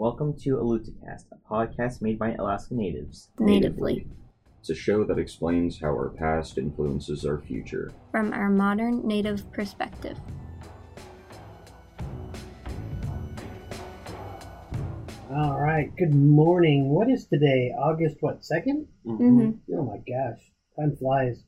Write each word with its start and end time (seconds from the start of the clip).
Welcome 0.00 0.32
to 0.44 0.56
Alutacast, 0.56 1.26
a 1.30 1.36
podcast 1.52 2.00
made 2.00 2.18
by 2.18 2.32
Alaska 2.32 2.72
natives. 2.72 3.28
natively 3.38 4.06
It's 4.60 4.70
a 4.70 4.74
show 4.74 5.04
that 5.04 5.18
explains 5.18 5.78
how 5.78 5.88
our 5.88 6.08
past 6.08 6.56
influences 6.56 7.26
our 7.26 7.36
future. 7.36 7.92
from 8.10 8.32
our 8.32 8.48
modern 8.48 9.06
native 9.06 9.52
perspective. 9.52 10.18
All 15.30 15.60
right. 15.60 15.94
Good 15.98 16.14
morning. 16.14 16.88
What 16.88 17.10
is 17.10 17.26
today? 17.26 17.70
August 17.78 18.16
what? 18.20 18.42
Second? 18.42 18.86
hmm 19.04 19.50
Oh 19.76 19.82
my 19.82 19.98
gosh, 19.98 20.40
time 20.78 20.96
flies. 20.96 21.44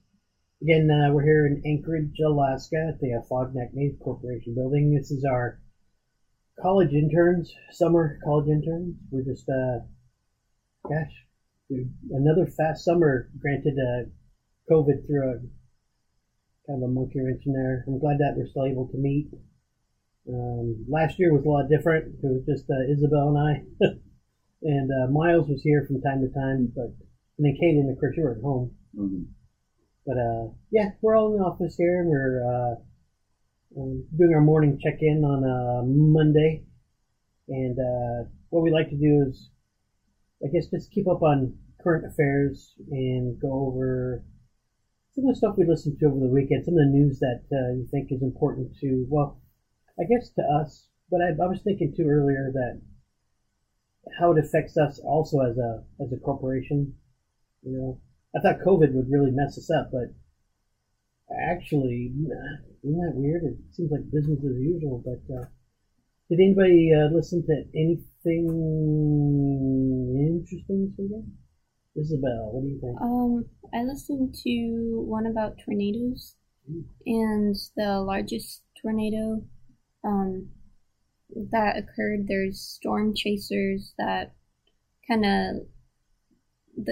Again, 0.61 0.91
uh, 0.91 1.11
we're 1.11 1.23
here 1.25 1.47
in 1.47 1.63
Anchorage, 1.65 2.21
Alaska, 2.21 2.93
at 2.93 3.01
the 3.01 3.15
uh, 3.15 3.23
Afognak 3.23 3.73
Native 3.73 3.99
Corporation 4.01 4.55
building. 4.55 4.95
This 4.95 5.11
is 5.11 5.25
our 5.25 5.62
college 6.61 6.93
interns, 6.93 7.53
summer 7.71 8.19
college 8.25 8.49
interns. 8.49 8.97
We're 9.11 9.25
just, 9.25 9.49
uh, 9.49 9.81
gosh, 10.89 11.13
another 12.11 12.47
fast 12.47 12.85
summer. 12.85 13.31
Granted, 13.41 13.75
uh, 13.79 14.09
COVID 14.71 15.07
threw 15.07 15.31
a 15.31 15.35
kind 16.67 16.83
of 16.83 16.91
a 16.91 16.93
monkey 16.93 17.21
wrench 17.21 17.43
in 17.47 17.53
there. 17.53 17.85
I'm 17.87 17.99
glad 17.99 18.19
that 18.19 18.35
we're 18.37 18.47
still 18.47 18.67
able 18.67 18.89
to 18.89 18.99
meet. 18.99 19.31
Um, 20.29 20.87
last 20.89 21.19
year 21.19 21.33
was 21.33 21.45
a 21.45 21.49
lot 21.49 21.69
different. 21.69 22.15
It 22.23 22.27
was 22.27 22.45
just 22.47 22.71
uh, 22.71 22.87
Isabell 22.87 23.35
and 23.35 23.39
I, 23.39 23.87
and 24.63 24.91
uh, 24.91 25.11
Miles 25.11 25.49
was 25.49 25.63
here 25.63 25.85
from 25.87 26.01
time 26.01 26.21
to 26.23 26.33
time, 26.33 26.73
but 26.75 26.95
and 27.39 27.47
then 27.47 27.57
Kate 27.59 27.75
and 27.75 27.91
of 27.91 27.99
course 27.99 28.17
you 28.17 28.23
were 28.23 28.37
at 28.37 28.43
home. 28.43 28.71
Mm-hmm. 28.97 29.23
But 30.07 30.19
uh, 30.19 30.55
yeah, 30.71 30.91
we're 31.01 31.17
all 31.17 31.33
in 31.33 31.39
the 31.39 31.45
office 31.45 31.77
here, 31.77 32.01
and 32.01 32.09
we're 32.09 32.39
uh, 32.47 32.75
um, 33.77 34.05
doing 34.17 34.35
our 34.35 34.41
morning 34.41 34.79
check-in 34.83 35.25
on 35.25 35.45
a 35.45 35.83
Monday. 35.87 36.65
And 37.49 37.79
uh, 37.79 38.29
what 38.51 38.63
we 38.63 38.71
like 38.71 38.91
to 38.91 38.97
do 38.97 39.27
is, 39.29 39.51
I 40.45 40.49
guess, 40.53 40.67
just 40.69 40.93
keep 40.93 41.09
up 41.09 41.23
on 41.23 41.57
current 41.83 42.07
affairs 42.07 42.75
and 42.91 43.41
go 43.41 43.67
over 43.67 44.25
some 45.15 45.27
of 45.27 45.35
the 45.35 45.37
stuff 45.37 45.57
we 45.59 45.67
listened 45.67 45.99
to 46.01 46.07
over 46.07 46.21
the 46.21 46.27
weekend, 46.27 46.65
some 46.65 46.75
of 46.75 46.81
the 46.81 46.87
news 46.87 47.19
that 47.19 47.43
uh, 47.53 47.75
you 47.75 47.87
think 47.91 48.11
is 48.11 48.23
important 48.23 48.75
to, 48.81 49.07
well, 49.11 49.41
I 49.99 50.05
guess 50.05 50.31
to 50.31 50.43
us. 50.43 50.89
But 51.11 51.21
I, 51.21 51.29
I 51.29 51.49
was 51.49 51.61
thinking 51.63 51.93
too 51.95 52.09
earlier 52.09 52.51
that 52.53 52.81
how 54.19 54.33
it 54.33 54.43
affects 54.43 54.77
us 54.79 54.99
also 55.05 55.41
as 55.41 55.59
a 55.59 55.85
as 56.03 56.13
a 56.13 56.17
corporation. 56.17 56.95
You 57.63 57.73
know, 57.73 58.01
I 58.35 58.41
thought 58.41 58.65
COVID 58.67 58.93
would 58.95 59.11
really 59.11 59.31
mess 59.31 59.59
us 59.59 59.71
up, 59.71 59.91
but 59.93 60.15
actually, 61.31 62.13
isn't 62.85 62.99
that 62.99 63.15
weird? 63.15 63.45
It 63.45 63.59
seems 63.75 63.91
like 63.91 64.11
business 64.11 64.39
as 64.39 64.59
usual. 64.61 65.03
But 65.05 65.23
uh, 65.33 65.47
did 66.29 66.41
anybody 66.41 66.93
uh, 66.95 67.09
listen 67.15 67.45
to 67.47 67.65
anything 67.75 68.47
interesting 70.19 70.89
this 70.89 70.99
weekend? 70.99 71.33
Isabell, 71.97 72.53
what 72.53 72.63
do 72.63 72.69
you 72.69 72.81
think? 72.81 73.01
Um, 73.01 73.45
I 73.75 73.83
listened 73.85 74.35
to 74.45 75.05
one 75.07 75.27
about 75.27 75.59
tornadoes, 75.65 76.37
and 77.05 77.55
the 77.77 78.01
largest 78.01 78.63
tornado 78.81 79.45
um, 80.03 80.49
that 81.51 81.77
occurred. 81.77 82.27
There's 82.27 82.61
storm 82.61 83.15
chasers 83.15 83.93
that 83.99 84.35
kind 85.07 85.25
of, 85.27 85.67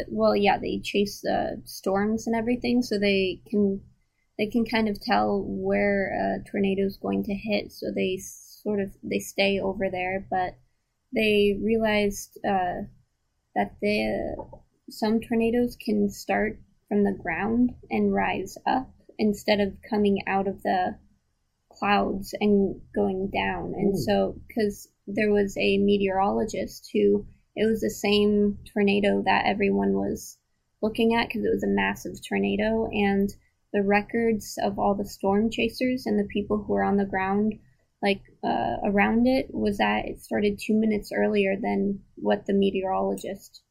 well, 0.08 0.36
yeah, 0.36 0.58
they 0.58 0.80
chase 0.84 1.20
the 1.22 1.62
storms 1.64 2.27
and 2.27 2.36
everything, 2.36 2.82
so 2.82 2.98
they 2.98 3.41
can 3.48 3.80
they 4.41 4.46
can 4.46 4.64
kind 4.64 4.88
of 4.88 4.98
tell 4.98 5.44
where 5.46 6.38
a 6.41 6.50
tornado 6.50 6.86
is 6.86 6.96
going 6.96 7.22
to 7.24 7.34
hit. 7.34 7.70
So 7.70 7.88
they 7.94 8.16
sort 8.16 8.80
of 8.80 8.91
they 9.02 9.19
stay 9.19 9.60
over 9.60 9.91
there, 9.91 10.27
but 10.30 10.56
they 11.14 11.58
realized 11.62 12.38
uh, 12.38 12.88
that 13.55 13.77
the 13.82 14.36
some 14.88 15.20
tornadoes 15.20 15.77
can 15.77 16.08
start 16.08 16.58
from 16.88 17.05
the 17.05 17.12
ground 17.12 17.74
and 17.91 18.14
rise 18.14 18.56
up 18.66 18.91
instead 19.19 19.60
of 19.60 19.76
coming 19.88 20.22
out 20.26 20.48
of 20.48 20.62
the 20.62 20.97
clouds 21.70 22.34
and 22.41 22.81
going 22.94 23.28
down. 23.28 23.75
And 23.76 23.94
Ooh. 23.94 24.03
so, 24.03 24.41
because 24.48 24.88
there 25.06 25.31
was 25.31 25.54
a 25.59 25.76
meteorologist 25.76 26.88
who, 26.94 27.26
it 27.54 27.69
was 27.69 27.82
the 27.82 27.91
same 27.91 28.59
tornado 28.72 29.22
that 29.26 29.44
everyone 29.44 29.93
was 29.93 30.38
looking 30.81 31.14
at 31.14 31.28
because 31.28 31.44
it 31.44 31.53
was 31.53 31.62
a 31.62 31.69
massive 31.69 32.16
tornado. 32.26 32.88
And 32.91 33.31
the 33.72 33.82
records 33.82 34.58
of 34.62 34.78
all 34.78 34.94
the 34.94 35.04
storm 35.06 35.50
chasers 35.50 36.06
and 36.06 36.19
the 36.19 36.25
people 36.25 36.58
who 36.62 36.72
were 36.72 36.82
on 36.84 36.97
the 36.97 37.04
ground, 37.04 37.58
like 38.03 38.22
uh, 38.44 38.76
around 38.84 39.26
it, 39.26 39.47
was 39.53 39.78
that 39.78 40.06
it 40.06 40.20
started 40.20 40.58
two 40.58 40.75
minutes 40.75 41.12
earlier 41.12 41.56
than 41.56 42.00
what 42.16 42.47
the 42.47 42.53
meteorologist 42.54 43.62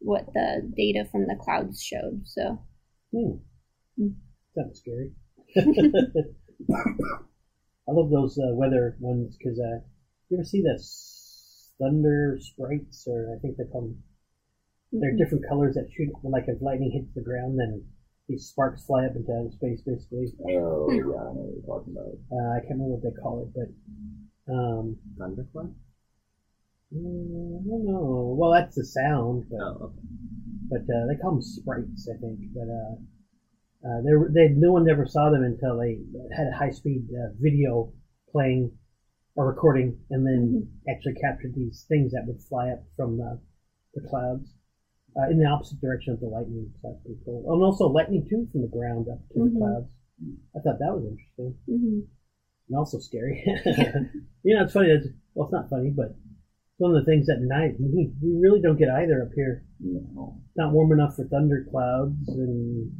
what 0.00 0.26
the 0.34 0.60
data 0.76 1.04
from 1.10 1.26
the 1.26 1.36
clouds 1.36 1.82
showed. 1.82 2.22
So 2.26 2.58
Hmm. 3.12 3.36
Mm. 3.98 4.14
Sounds 4.54 4.78
scary. 4.80 5.12
I 7.88 7.92
love 7.92 8.10
those 8.10 8.38
uh, 8.38 8.54
weather 8.54 8.96
ones 9.00 9.36
because 9.36 9.58
uh, 9.58 9.80
you 10.28 10.36
ever 10.36 10.44
see 10.44 10.62
the 10.62 10.78
thunder 11.78 12.38
sprites, 12.40 13.06
or 13.06 13.34
I 13.34 13.40
think 13.40 13.56
they 13.56 13.64
call 13.64 13.82
them. 13.82 14.02
They're 14.92 15.12
Mhm. 15.12 15.18
different 15.18 15.46
colors 15.48 15.74
that 15.74 15.90
shoot 15.92 16.12
like 16.22 16.48
if 16.48 16.60
lightning 16.62 16.90
hits 16.92 17.12
the 17.14 17.22
ground, 17.22 17.58
then 17.58 17.86
these 18.28 18.44
sparks 18.46 18.84
fly 18.84 19.04
up 19.06 19.14
into 19.16 19.32
outer 19.32 19.50
space. 19.50 19.80
Basically, 19.86 20.26
Oh, 20.44 20.90
yeah, 20.90 21.20
I 21.20 21.32
know 21.32 21.46
what 21.46 21.54
you're 21.54 21.66
talking 21.66 21.92
about. 21.96 22.14
uh, 22.32 22.50
I 22.56 22.60
can't 22.60 22.78
remember 22.78 22.94
what 22.96 23.02
they 23.02 23.20
call 23.20 23.42
it, 23.42 23.48
but 23.54 24.52
um, 24.52 24.96
Thunderclap? 25.18 25.70
mm, 26.94 27.60
I 27.60 27.68
don't 27.68 27.84
know. 27.84 28.34
Well, 28.38 28.50
that's 28.52 28.74
the 28.74 28.84
sound, 28.84 29.44
but 29.50 29.60
Oh, 29.60 29.76
okay. 29.84 30.02
but 30.70 30.82
uh, 30.94 31.06
they 31.06 31.14
call 31.20 31.32
them 31.32 31.42
sprites, 31.42 32.08
I 32.08 32.16
think. 32.18 32.38
But 32.54 32.68
uh, 32.68 32.94
uh, 33.88 34.00
they 34.02 34.12
they 34.34 34.48
no 34.54 34.72
one 34.72 34.88
ever 34.88 35.06
saw 35.06 35.30
them 35.30 35.42
until 35.42 35.78
they 35.78 35.98
had 36.36 36.46
a 36.48 36.56
high 36.56 36.70
speed 36.70 37.06
uh, 37.12 37.30
video 37.40 37.92
playing 38.30 38.70
or 39.36 39.46
recording, 39.46 39.96
and 40.10 40.26
then 40.26 40.66
actually 40.88 41.12
captured 41.14 41.54
these 41.54 41.84
things 41.88 42.12
that 42.12 42.24
would 42.26 42.40
fly 42.48 42.70
up 42.70 42.80
from 42.96 43.18
the, 43.18 43.38
the 43.94 44.00
clouds 44.08 44.54
uh, 45.18 45.30
in 45.30 45.38
the 45.38 45.46
opposite 45.46 45.80
direction 45.80 46.12
of 46.14 46.20
the 46.20 46.26
lightning. 46.26 46.70
So 46.82 46.90
that's 46.92 47.02
pretty 47.02 47.20
cool. 47.24 47.44
Oh, 47.48 47.54
and 47.54 47.62
also 47.64 47.88
lightning 47.88 48.26
too 48.28 48.46
from 48.52 48.62
the 48.62 48.68
ground 48.68 49.06
up 49.08 49.18
to 49.32 49.38
Mhm. 49.40 49.52
the 49.52 49.58
clouds. 49.58 49.88
I 50.56 50.60
thought 50.60 50.78
that 50.80 50.94
was 50.96 51.04
interesting 51.04 51.54
hmm 51.66 52.00
and 52.68 52.76
also 52.78 52.98
scary. 52.98 53.44
you 54.42 54.56
know, 54.56 54.64
it's 54.64 54.72
funny. 54.72 54.88
It's, 54.90 55.06
well, 55.34 55.46
it's 55.46 55.52
not 55.52 55.70
funny, 55.70 55.90
but 55.94 56.06
it's 56.16 56.78
one 56.78 56.96
of 56.96 57.04
the 57.04 57.08
things 57.10 57.28
at 57.28 57.40
night 57.40 57.76
we, 57.78 58.12
we 58.20 58.38
really 58.40 58.60
don't 58.60 58.78
get 58.78 58.88
either 58.90 59.22
up 59.22 59.30
here 59.36 59.64
No. 59.80 60.36
not 60.56 60.72
warm 60.72 60.90
enough 60.92 61.14
for 61.16 61.24
thunder 61.28 61.64
clouds, 61.70 62.16
and 62.28 62.90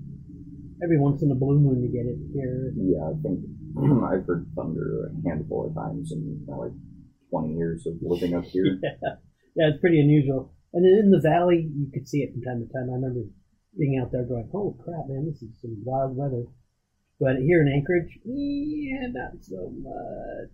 every 0.84 0.98
once 1.00 1.22
in 1.22 1.30
a 1.30 1.34
blue 1.34 1.58
moon 1.58 1.82
you 1.82 1.88
get 1.88 2.06
it 2.06 2.18
here. 2.32 2.72
Yeah, 2.76 3.10
I 3.10 3.14
think 3.22 3.40
I've 4.04 4.24
heard 4.26 4.46
thunder 4.54 5.10
a 5.10 5.28
handful 5.28 5.66
of 5.66 5.74
times 5.74 6.12
in 6.12 6.44
like 6.46 6.72
20 7.30 7.54
years 7.54 7.86
of 7.86 7.94
living 8.02 8.34
up 8.36 8.44
here. 8.44 8.78
yeah. 8.82 9.16
Yeah, 9.56 9.68
it's 9.72 9.80
pretty 9.80 10.00
unusual. 10.00 10.52
And 10.76 10.84
then 10.84 11.06
in 11.06 11.10
the 11.10 11.20
valley, 11.24 11.72
you 11.74 11.88
could 11.90 12.06
see 12.06 12.20
it 12.20 12.34
from 12.34 12.42
time 12.42 12.60
to 12.60 12.70
time. 12.70 12.90
I 12.90 13.00
remember 13.00 13.24
being 13.78 13.98
out 13.98 14.12
there 14.12 14.24
going, 14.24 14.46
"Holy 14.52 14.76
crap, 14.84 15.08
man, 15.08 15.24
this 15.24 15.40
is 15.40 15.48
some 15.62 15.82
wild 15.84 16.14
weather." 16.14 16.44
But 17.18 17.36
here 17.40 17.62
in 17.62 17.72
Anchorage, 17.72 18.18
yeah, 18.24 19.08
not 19.08 19.42
so 19.42 19.72
much. 19.72 20.52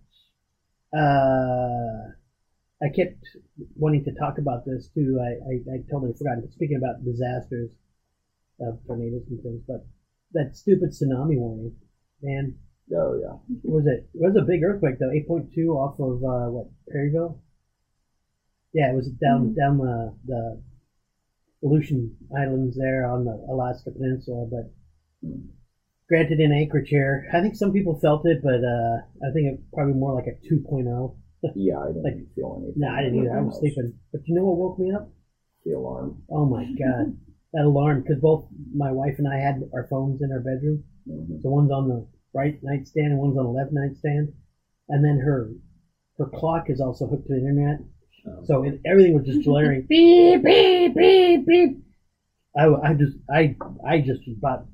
Uh, 0.95 2.15
I 2.81 2.87
kept 2.95 3.19
wanting 3.75 4.05
to 4.05 4.13
talk 4.15 4.37
about 4.37 4.63
this 4.63 4.87
too. 4.95 5.19
I, 5.19 5.31
I, 5.43 5.75
I 5.75 5.77
totally 5.91 6.13
forgot. 6.13 6.37
Speaking 6.51 6.77
about 6.77 7.03
disasters 7.03 7.71
of 8.61 8.79
tornadoes 8.87 9.27
and 9.29 9.43
things, 9.43 9.61
but 9.67 9.85
that 10.31 10.55
stupid 10.55 10.91
tsunami 10.91 11.35
warning, 11.35 11.75
man, 12.21 12.55
Oh, 12.95 13.19
yeah. 13.19 13.35
was 13.63 13.87
it? 13.87 14.07
It 14.13 14.21
was 14.21 14.37
a 14.37 14.41
big 14.45 14.63
earthquake 14.63 14.99
though. 14.99 15.11
Eight 15.11 15.27
point 15.27 15.51
two 15.53 15.71
off 15.71 15.99
of 15.99 16.23
uh, 16.23 16.47
what 16.51 16.67
Perryville. 16.89 17.42
Yeah, 18.73 18.91
it 18.91 18.95
was 18.95 19.07
down 19.09 19.53
down 19.53 19.77
the 19.77 20.13
the 20.25 20.61
Aleutian 21.63 22.15
Islands 22.35 22.75
there 22.77 23.05
on 23.05 23.25
the 23.25 23.31
Alaska 23.49 23.91
Peninsula. 23.91 24.47
But 24.49 24.73
granted, 26.09 26.39
in 26.39 26.51
Anchorage 26.51 26.89
here, 26.89 27.25
I 27.33 27.41
think 27.41 27.55
some 27.55 27.71
people 27.71 27.99
felt 27.99 28.25
it, 28.25 28.39
but 28.43 28.63
uh, 28.63 28.97
I 29.27 29.31
think 29.33 29.47
it 29.53 29.59
probably 29.73 29.93
more 29.93 30.13
like 30.13 30.27
a 30.27 30.53
2.0. 30.53 31.15
Yeah, 31.55 31.77
I 31.79 31.87
didn't 31.87 32.03
Like- 32.03 32.33
feel 32.35 32.55
anything. 32.57 32.79
No, 32.79 32.87
I 32.87 33.01
didn't 33.03 33.19
either. 33.19 33.37
I 33.37 33.41
was 33.41 33.59
sleeping. 33.59 33.93
But 34.13 34.21
you 34.27 34.35
know 34.35 34.45
what 34.45 34.57
woke 34.57 34.79
me 34.79 34.93
up? 34.93 35.09
The 35.65 35.73
alarm. 35.73 36.23
Oh 36.29 36.45
my 36.45 36.63
god, 36.63 37.17
that 37.53 37.65
alarm! 37.65 38.01
Because 38.01 38.21
both 38.21 38.47
my 38.73 38.91
wife 38.93 39.15
and 39.17 39.27
I 39.27 39.37
had 39.39 39.61
our 39.73 39.85
phones 39.89 40.21
in 40.21 40.31
our 40.31 40.39
bedroom. 40.39 40.83
hmm 41.05 41.41
So 41.41 41.49
one's 41.49 41.69
on 41.71 41.89
the 41.89 42.07
right 42.33 42.57
nightstand 42.63 43.11
and 43.11 43.19
one's 43.19 43.37
on 43.37 43.43
the 43.43 43.51
left 43.51 43.71
nightstand. 43.73 44.31
And 44.87 45.03
then 45.03 45.19
her 45.19 45.51
her 46.17 46.27
clock 46.27 46.69
is 46.69 46.79
also 46.79 47.07
hooked 47.07 47.27
to 47.27 47.33
the 47.33 47.39
internet. 47.39 47.79
Oh. 48.25 48.43
So 48.45 48.63
it, 48.63 48.81
everything 48.85 49.13
was 49.13 49.25
just 49.25 49.43
blaring. 49.45 49.83
beep, 49.83 50.43
beep, 50.43 50.95
beep, 50.95 51.45
beep. 51.45 51.77
I, 52.57 52.67
I 52.67 52.93
just, 52.93 53.17
I, 53.29 53.55
I 53.87 53.99
just 53.99 54.21
about 54.37 54.67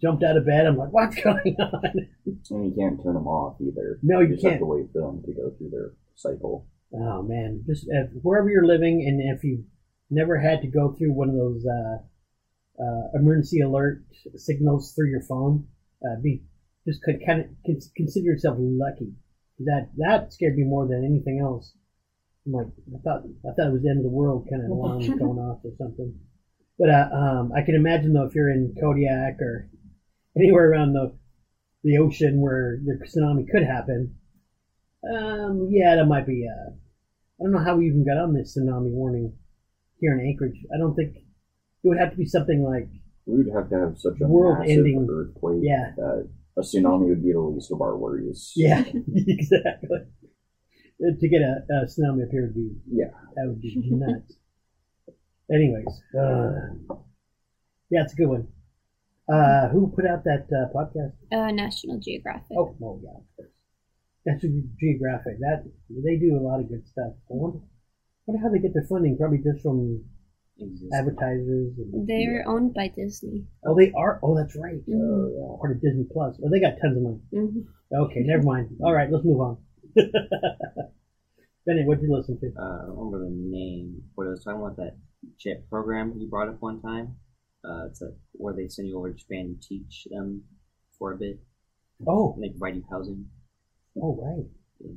jumped 0.00 0.22
out 0.22 0.36
of 0.36 0.46
bed. 0.46 0.66
I'm 0.66 0.76
like, 0.76 0.90
what's 0.92 1.16
going 1.16 1.56
on? 1.58 2.08
And 2.50 2.64
you 2.66 2.74
can't 2.78 3.02
turn 3.02 3.14
them 3.14 3.26
off 3.26 3.56
either. 3.60 3.98
No, 4.02 4.20
you 4.20 4.34
just 4.34 4.42
have 4.44 4.52
can't. 4.52 4.60
to 4.60 4.66
wait 4.66 4.86
for 4.92 5.00
them 5.00 5.22
to 5.22 5.32
go 5.32 5.50
through 5.56 5.70
their 5.70 5.92
cycle. 6.14 6.66
Oh 6.94 7.22
man, 7.22 7.64
just 7.66 7.86
if, 7.88 8.10
wherever 8.22 8.48
you're 8.50 8.66
living, 8.66 9.04
and 9.06 9.20
if 9.20 9.44
you 9.44 9.64
never 10.10 10.38
had 10.38 10.62
to 10.62 10.68
go 10.68 10.92
through 10.92 11.12
one 11.12 11.28
of 11.28 11.34
those 11.36 11.64
uh, 11.66 12.82
uh, 12.82 13.08
emergency 13.14 13.60
alert 13.60 14.04
signals 14.36 14.92
through 14.94 15.10
your 15.10 15.22
phone, 15.22 15.66
uh, 16.02 16.20
be 16.22 16.42
just 16.86 17.02
could 17.02 17.20
kind 17.26 17.40
of 17.40 17.46
consider 17.96 18.24
yourself 18.26 18.56
lucky. 18.58 19.12
That 19.60 19.88
that 19.96 20.32
scared 20.32 20.56
me 20.56 20.64
more 20.64 20.86
than 20.86 21.04
anything 21.04 21.40
else. 21.40 21.72
I'm 22.48 22.52
like, 22.54 22.66
I 22.94 22.98
thought 23.04 23.22
I 23.44 23.52
thought 23.54 23.68
it 23.68 23.72
was 23.72 23.82
the 23.82 23.90
end 23.90 23.98
of 23.98 24.04
the 24.04 24.08
world, 24.16 24.46
kind 24.50 24.64
of 24.64 24.70
alarm 24.70 25.00
going 25.18 25.38
off 25.38 25.60
or 25.64 25.72
something. 25.76 26.14
But 26.78 26.88
uh, 26.90 27.08
um, 27.12 27.52
I 27.52 27.62
can 27.62 27.74
imagine 27.74 28.12
though 28.14 28.24
if 28.24 28.34
you're 28.34 28.50
in 28.50 28.74
Kodiak 28.80 29.40
or 29.42 29.68
anywhere 30.36 30.70
around 30.70 30.92
the 30.94 31.12
the 31.84 31.98
ocean 31.98 32.40
where 32.40 32.78
the 32.84 32.98
tsunami 33.06 33.46
could 33.50 33.64
happen, 33.64 34.16
um, 35.08 35.68
yeah, 35.70 35.96
that 35.96 36.06
might 36.06 36.26
be. 36.26 36.46
Uh, 36.48 36.70
I 37.40 37.44
don't 37.44 37.52
know 37.52 37.64
how 37.64 37.76
we 37.76 37.86
even 37.86 38.04
got 38.04 38.16
on 38.16 38.34
this 38.34 38.56
tsunami 38.56 38.90
warning 38.90 39.34
here 40.00 40.18
in 40.18 40.26
Anchorage. 40.26 40.58
I 40.74 40.78
don't 40.78 40.94
think 40.94 41.16
it 41.16 41.88
would 41.88 41.98
have 41.98 42.10
to 42.12 42.16
be 42.16 42.24
something 42.26 42.62
like 42.64 42.88
We 43.26 43.44
would 43.44 43.54
have 43.54 43.68
to 43.70 43.78
have 43.78 43.98
such 43.98 44.20
a 44.20 44.26
World-ending- 44.26 45.06
earthquake 45.08 45.60
Yeah. 45.62 45.92
that 45.96 46.28
a 46.56 46.60
tsunami 46.62 47.08
would 47.10 47.22
be 47.22 47.32
the 47.32 47.38
least 47.40 47.70
of 47.70 47.80
our 47.80 47.96
worries. 47.96 48.52
yeah, 48.56 48.82
exactly. 49.14 49.98
To 51.00 51.28
get 51.28 51.42
a, 51.42 51.62
a 51.70 51.86
tsunami 51.86 52.24
up 52.24 52.30
here 52.32 52.42
would 52.42 52.54
be 52.54 52.70
Yeah. 52.90 53.10
that 53.36 53.46
would 53.46 53.60
be 53.60 53.76
nuts. 53.92 54.34
Anyways, 55.52 56.02
uh, 56.18 56.96
yeah, 57.90 58.02
it's 58.02 58.12
a 58.12 58.16
good 58.16 58.28
one. 58.28 58.48
Uh, 59.32 59.68
who 59.68 59.92
put 59.94 60.06
out 60.06 60.24
that 60.24 60.46
uh, 60.52 60.66
podcast? 60.76 61.12
Uh, 61.32 61.50
National 61.52 61.98
Geographic. 62.00 62.56
Oh, 62.58 62.74
oh 62.82 63.00
yeah, 63.02 63.10
of 63.16 63.24
course. 63.36 63.50
National 64.26 64.62
Geographic. 64.80 65.38
That 65.38 65.70
they 65.88 66.16
do 66.16 66.36
a 66.36 66.42
lot 66.42 66.60
of 66.60 66.68
good 66.68 66.86
stuff. 66.88 67.12
I 67.30 67.34
wonder, 67.34 67.60
wonder 68.26 68.42
how 68.42 68.50
they 68.52 68.58
get 68.58 68.74
their 68.74 68.84
funding. 68.88 69.16
Probably 69.16 69.38
just 69.38 69.62
from 69.62 70.04
Exists. 70.58 70.92
advertisers. 70.94 71.78
And, 71.78 72.06
They're 72.08 72.44
owned 72.48 72.74
by 72.74 72.88
Disney. 72.88 73.46
oh, 73.64 73.76
they 73.78 73.92
are. 73.96 74.18
Oh, 74.22 74.36
that's 74.36 74.56
right. 74.56 74.84
Mhm. 74.84 74.98
Oh, 75.00 75.28
yeah. 75.54 75.60
Part 75.60 75.76
of 75.76 75.80
Disney 75.80 76.04
Plus. 76.12 76.36
Well, 76.40 76.50
they 76.50 76.60
got 76.60 76.74
tons 76.82 76.96
of 76.96 77.02
money. 77.04 77.20
Mhm. 77.32 77.64
Okay, 77.94 78.20
never 78.24 78.42
mind. 78.42 78.76
All 78.82 78.92
right, 78.92 79.10
let's 79.10 79.24
move 79.24 79.40
on. 79.40 79.58
Benny, 81.66 81.84
what'd 81.84 82.02
you 82.02 82.14
listen 82.14 82.38
to? 82.40 82.46
Uh, 82.58 82.82
I 82.82 82.86
don't 82.86 82.96
remember 83.10 83.24
the 83.24 83.30
name, 83.30 84.02
but 84.16 84.22
it 84.26 84.30
was 84.30 84.44
talking 84.44 84.60
about 84.60 84.76
that 84.76 84.96
JET 85.38 85.68
program 85.68 86.14
you 86.18 86.28
brought 86.28 86.48
up 86.48 86.60
one 86.60 86.80
time. 86.80 87.16
Uh, 87.64 87.86
it's 87.86 88.00
a, 88.02 88.12
where 88.32 88.54
they 88.54 88.68
send 88.68 88.88
you 88.88 88.96
over 88.98 89.10
to 89.10 89.16
Japan 89.18 89.40
and 89.40 89.62
teach 89.62 90.06
them 90.10 90.42
for 90.98 91.12
a 91.12 91.16
bit, 91.16 91.38
Oh, 92.06 92.34
and 92.34 92.42
they 92.44 92.50
provide 92.50 92.76
you 92.76 92.84
housing. 92.90 93.26
oh, 94.00 94.16
right. 94.22 94.46
Yeah. 94.80 94.96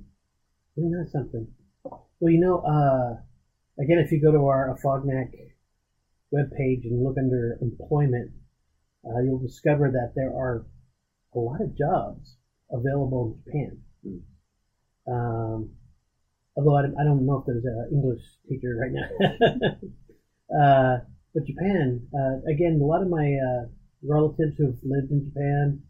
Isn't 0.78 0.92
that 0.92 1.12
something? 1.12 1.48
Well, 1.84 2.32
you 2.32 2.40
know, 2.40 2.60
uh, 2.60 3.22
again, 3.84 3.98
if 4.00 4.12
you 4.12 4.22
go 4.22 4.32
to 4.32 4.46
our 4.46 4.76
Afognak 4.78 5.32
webpage 6.34 6.84
and 6.86 7.04
look 7.04 7.18
under 7.18 7.58
employment, 7.62 8.32
uh, 9.06 9.20
you'll 9.22 9.40
discover 9.40 9.92
that 9.92 10.14
there 10.16 10.30
are 10.32 10.66
a 11.36 11.40
lot 11.40 11.62
of 11.62 11.78
jobs 11.78 12.38
available 12.72 13.38
in 13.48 13.52
Japan. 13.52 14.24
Um, 15.12 15.72
although 16.56 16.78
I 16.78 16.84
don't, 16.84 16.96
I 17.00 17.04
don't 17.04 17.26
know 17.26 17.40
if 17.40 17.46
there's 17.46 17.66
an 17.66 17.90
English 17.92 18.22
teacher 18.48 18.76
right 18.80 18.92
now. 18.92 19.08
uh, 20.58 21.00
but 21.34 21.46
Japan, 21.46 22.08
uh, 22.14 22.50
again, 22.50 22.80
a 22.82 22.86
lot 22.86 23.02
of 23.02 23.10
my 23.10 23.36
uh, 23.36 23.66
relatives 24.04 24.58
who 24.58 24.68
have 24.68 24.80
lived 24.84 25.12
in 25.12 25.26
Japan, 25.26 25.84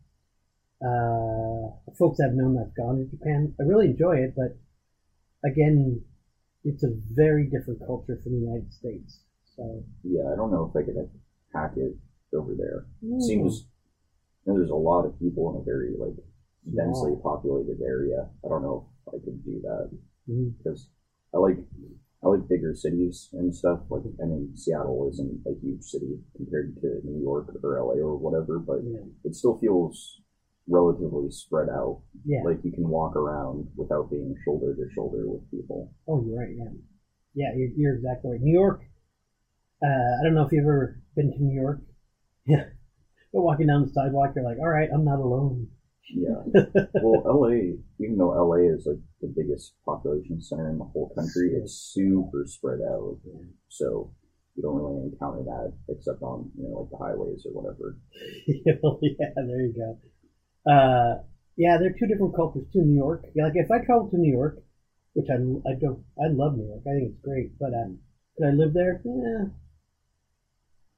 uh, 0.81 1.93
folks 1.97 2.19
I've 2.19 2.33
known 2.33 2.55
that've 2.55 2.75
gone 2.75 2.97
to 2.97 3.05
Japan, 3.05 3.53
I 3.59 3.63
really 3.63 3.87
enjoy 3.87 4.17
it, 4.17 4.33
but 4.35 4.57
again, 5.47 6.03
it's 6.63 6.83
a 6.83 6.93
very 7.11 7.45
different 7.45 7.79
culture 7.85 8.19
from 8.21 8.33
the 8.33 8.45
United 8.45 8.71
States. 8.73 9.21
So, 9.55 9.83
Yeah, 10.03 10.31
I 10.31 10.35
don't 10.35 10.51
know 10.51 10.69
if 10.69 10.75
I 10.75 10.85
could 10.85 11.09
hack 11.53 11.73
it 11.75 11.95
over 12.35 12.53
there. 12.55 12.85
Hmm. 13.03 13.19
Seems 13.19 13.65
you 14.45 14.53
know, 14.53 14.59
there's 14.59 14.69
a 14.69 14.75
lot 14.75 15.05
of 15.05 15.17
people 15.19 15.53
in 15.53 15.61
a 15.61 15.63
very 15.63 15.93
like 15.97 16.17
densely 16.75 17.13
populated 17.21 17.81
area. 17.81 18.29
I 18.45 18.49
don't 18.49 18.61
know 18.61 18.85
if 18.85 18.90
I 19.07 19.17
could 19.23 19.43
do 19.43 19.61
that 19.61 19.89
Mhm. 20.29 20.53
because 20.57 20.89
I 21.33 21.37
like 21.37 21.57
I 22.23 22.27
like 22.27 22.47
bigger 22.47 22.75
cities 22.75 23.29
and 23.33 23.53
stuff. 23.55 23.79
Like 23.89 24.03
I 24.21 24.25
mean, 24.25 24.55
Seattle 24.55 25.09
isn't 25.11 25.41
a 25.47 25.53
huge 25.59 25.83
city 25.83 26.19
compared 26.35 26.75
to 26.81 27.01
New 27.03 27.19
York 27.21 27.49
or 27.63 27.77
LA 27.79 27.95
or 28.01 28.15
whatever, 28.17 28.59
but 28.59 28.83
yeah, 28.83 29.05
it 29.23 29.33
still 29.35 29.57
feels 29.57 30.21
relatively 30.67 31.29
spread 31.31 31.69
out. 31.69 32.01
yeah. 32.23 32.43
Like 32.45 32.63
you 32.63 32.71
can 32.71 32.87
walk 32.87 33.15
around 33.15 33.67
without 33.75 34.11
being 34.11 34.35
shoulder 34.45 34.75
to 34.75 34.89
shoulder 34.93 35.27
with 35.27 35.49
people. 35.49 35.91
Oh, 36.07 36.23
you're 36.23 36.37
right. 36.39 36.55
Yeah, 36.55 36.71
yeah. 37.33 37.53
You're, 37.55 37.69
you're 37.75 37.95
exactly 37.95 38.31
right. 38.31 38.41
New 38.41 38.53
York. 38.53 38.81
Uh, 39.83 39.87
I 40.19 40.23
don't 40.23 40.35
know 40.35 40.45
if 40.45 40.51
you've 40.51 40.63
ever 40.63 41.01
been 41.15 41.31
to 41.31 41.39
New 41.43 41.59
York. 41.59 41.81
Yeah, 42.45 42.65
but 43.31 43.41
walking 43.41 43.67
down 43.67 43.83
the 43.83 43.89
sidewalk, 43.93 44.33
you're 44.35 44.43
like, 44.43 44.57
all 44.57 44.67
right, 44.67 44.89
I'm 44.91 45.05
not 45.05 45.19
alone. 45.19 45.67
Yeah. 46.09 46.41
well, 47.01 47.41
LA, 47.41 47.77
even 47.99 48.17
though 48.17 48.31
LA 48.31 48.73
is 48.75 48.85
like 48.85 48.99
the 49.21 49.33
biggest 49.35 49.75
population 49.85 50.41
center 50.41 50.69
in 50.69 50.77
the 50.77 50.85
whole 50.85 51.13
country, 51.15 51.51
it's 51.55 51.73
super 51.93 52.45
spread 52.45 52.79
out. 52.81 53.17
So 53.69 54.11
you 54.55 54.63
don't 54.63 54.75
really 54.75 55.03
encounter 55.11 55.43
that 55.43 55.73
except 55.89 56.21
on 56.21 56.51
you 56.57 56.67
know 56.67 56.81
like 56.81 56.89
the 56.91 56.97
highways 56.97 57.45
or 57.45 57.53
whatever. 57.53 57.97
yeah, 58.47 59.29
there 59.35 59.61
you 59.61 59.73
go. 59.73 59.97
Uh, 60.69 61.23
yeah, 61.55 61.77
they're 61.79 61.95
two 61.97 62.07
different 62.07 62.35
cultures 62.35 62.65
too. 62.73 62.81
New 62.81 62.95
York, 62.95 63.25
yeah, 63.35 63.45
like 63.45 63.53
if 63.55 63.71
I 63.71 63.79
travel 63.79 64.09
to 64.09 64.17
New 64.17 64.31
York, 64.31 64.61
which 65.13 65.27
I, 65.29 65.35
I 65.35 65.73
don't, 65.79 66.03
I 66.19 66.27
love 66.31 66.57
New 66.57 66.67
York. 66.67 66.81
I 66.87 66.91
think 66.91 67.11
it's 67.11 67.21
great, 67.23 67.57
but 67.59 67.73
um, 67.73 67.99
could 68.37 68.47
I 68.47 68.51
live 68.51 68.73
there? 68.73 69.01
Yeah. 69.05 69.51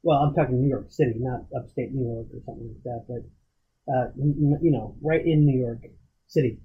Well, 0.03 0.19
I'm 0.19 0.33
talking 0.33 0.61
New 0.61 0.69
York 0.69 0.91
City, 0.91 1.15
not 1.17 1.45
upstate 1.55 1.93
New 1.93 2.05
York 2.05 2.27
or 2.33 2.41
something 2.45 2.67
like 2.67 2.83
that, 2.83 3.05
but 3.07 3.23
uh, 3.87 4.07
you 4.15 4.71
know, 4.71 4.95
right 5.01 5.25
in 5.25 5.45
New 5.45 5.59
York 5.59 5.83
City. 6.27 6.59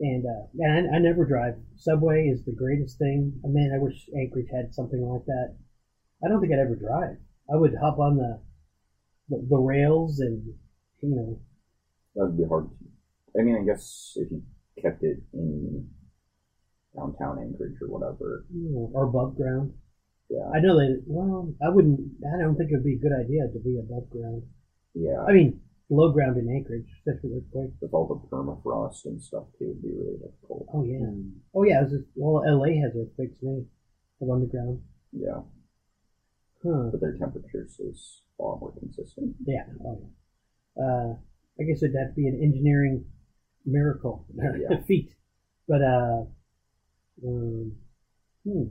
And 0.00 0.24
uh, 0.26 0.46
and 0.58 0.90
I, 0.90 0.96
I 0.96 0.98
never 0.98 1.24
drive. 1.24 1.54
Subway 1.76 2.26
is 2.26 2.44
the 2.44 2.52
greatest 2.52 2.98
thing. 2.98 3.32
Uh, 3.44 3.48
Man, 3.48 3.70
I 3.74 3.78
wish 3.82 4.08
Anchorage 4.16 4.48
had 4.52 4.74
something 4.74 5.00
like 5.00 5.24
that. 5.26 5.54
I 6.24 6.28
don't 6.28 6.40
think 6.40 6.52
I'd 6.52 6.58
ever 6.58 6.74
drive. 6.74 7.16
I 7.52 7.56
would 7.56 7.74
hop 7.80 7.98
on 7.98 8.16
the 8.16 8.40
the, 9.28 9.46
the 9.48 9.56
rails 9.56 10.18
and 10.20 10.42
you 11.00 11.14
know 11.14 11.40
That 12.16 12.26
would 12.26 12.38
be 12.38 12.44
hard. 12.48 12.68
To, 12.68 13.40
I 13.40 13.44
mean, 13.44 13.56
I 13.56 13.64
guess 13.64 14.12
if 14.16 14.30
you 14.30 14.42
kept 14.82 15.02
it 15.04 15.18
in 15.32 15.88
downtown 16.96 17.38
Anchorage 17.38 17.76
or 17.80 17.88
whatever. 17.88 18.46
you 18.52 18.70
know, 18.70 18.90
or 18.94 19.04
above 19.04 19.36
ground. 19.36 19.72
Yeah. 20.28 20.48
I 20.54 20.60
know 20.60 20.76
that. 20.76 21.02
Well, 21.06 21.52
I 21.64 21.68
wouldn't. 21.68 22.00
I 22.24 22.42
don't 22.42 22.56
think 22.56 22.70
it 22.70 22.74
would 22.74 22.84
be 22.84 22.94
a 22.94 22.98
good 22.98 23.12
idea 23.14 23.46
to 23.52 23.60
be 23.60 23.78
above 23.78 24.10
ground. 24.10 24.42
Yeah. 24.94 25.22
I 25.28 25.32
mean, 25.32 25.60
below 25.88 26.12
ground 26.12 26.36
in 26.38 26.48
Anchorage, 26.48 26.86
especially 26.98 27.30
with 27.34 27.44
earthquake. 27.54 27.74
with 27.80 27.92
all 27.92 28.06
the 28.08 28.28
permafrost 28.34 29.04
and 29.04 29.20
stuff 29.20 29.44
too, 29.58 29.70
it'd 29.70 29.82
be 29.82 29.88
really 29.92 30.18
difficult. 30.18 30.66
Oh 30.72 30.82
yeah. 30.84 31.06
Oh 31.54 31.62
yeah. 31.64 31.80
It 31.80 31.84
was 31.84 31.92
just, 31.92 32.04
well, 32.16 32.42
L.A. 32.46 32.76
has 32.78 32.92
earthquakes 32.96 33.36
now 33.42 33.62
of 34.20 34.30
underground. 34.30 34.80
Yeah. 35.12 35.40
Huh. 36.62 36.88
But 36.90 37.00
their 37.00 37.16
temperatures 37.18 37.78
is 37.78 38.22
far 38.38 38.58
more 38.58 38.72
consistent. 38.78 39.34
Yeah. 39.46 39.64
Oh 39.84 39.98
yeah. 40.00 40.82
Uh, 40.84 41.14
I 41.60 41.62
guess 41.64 41.82
it'd 41.82 41.94
have 41.96 42.08
to 42.08 42.14
be 42.16 42.26
an 42.26 42.40
engineering 42.42 43.04
miracle 43.64 44.26
Yeah. 44.34 44.80
feat, 44.88 45.14
but 45.68 45.82
uh, 45.82 46.24
um, 47.26 47.72
hmm. 48.44 48.64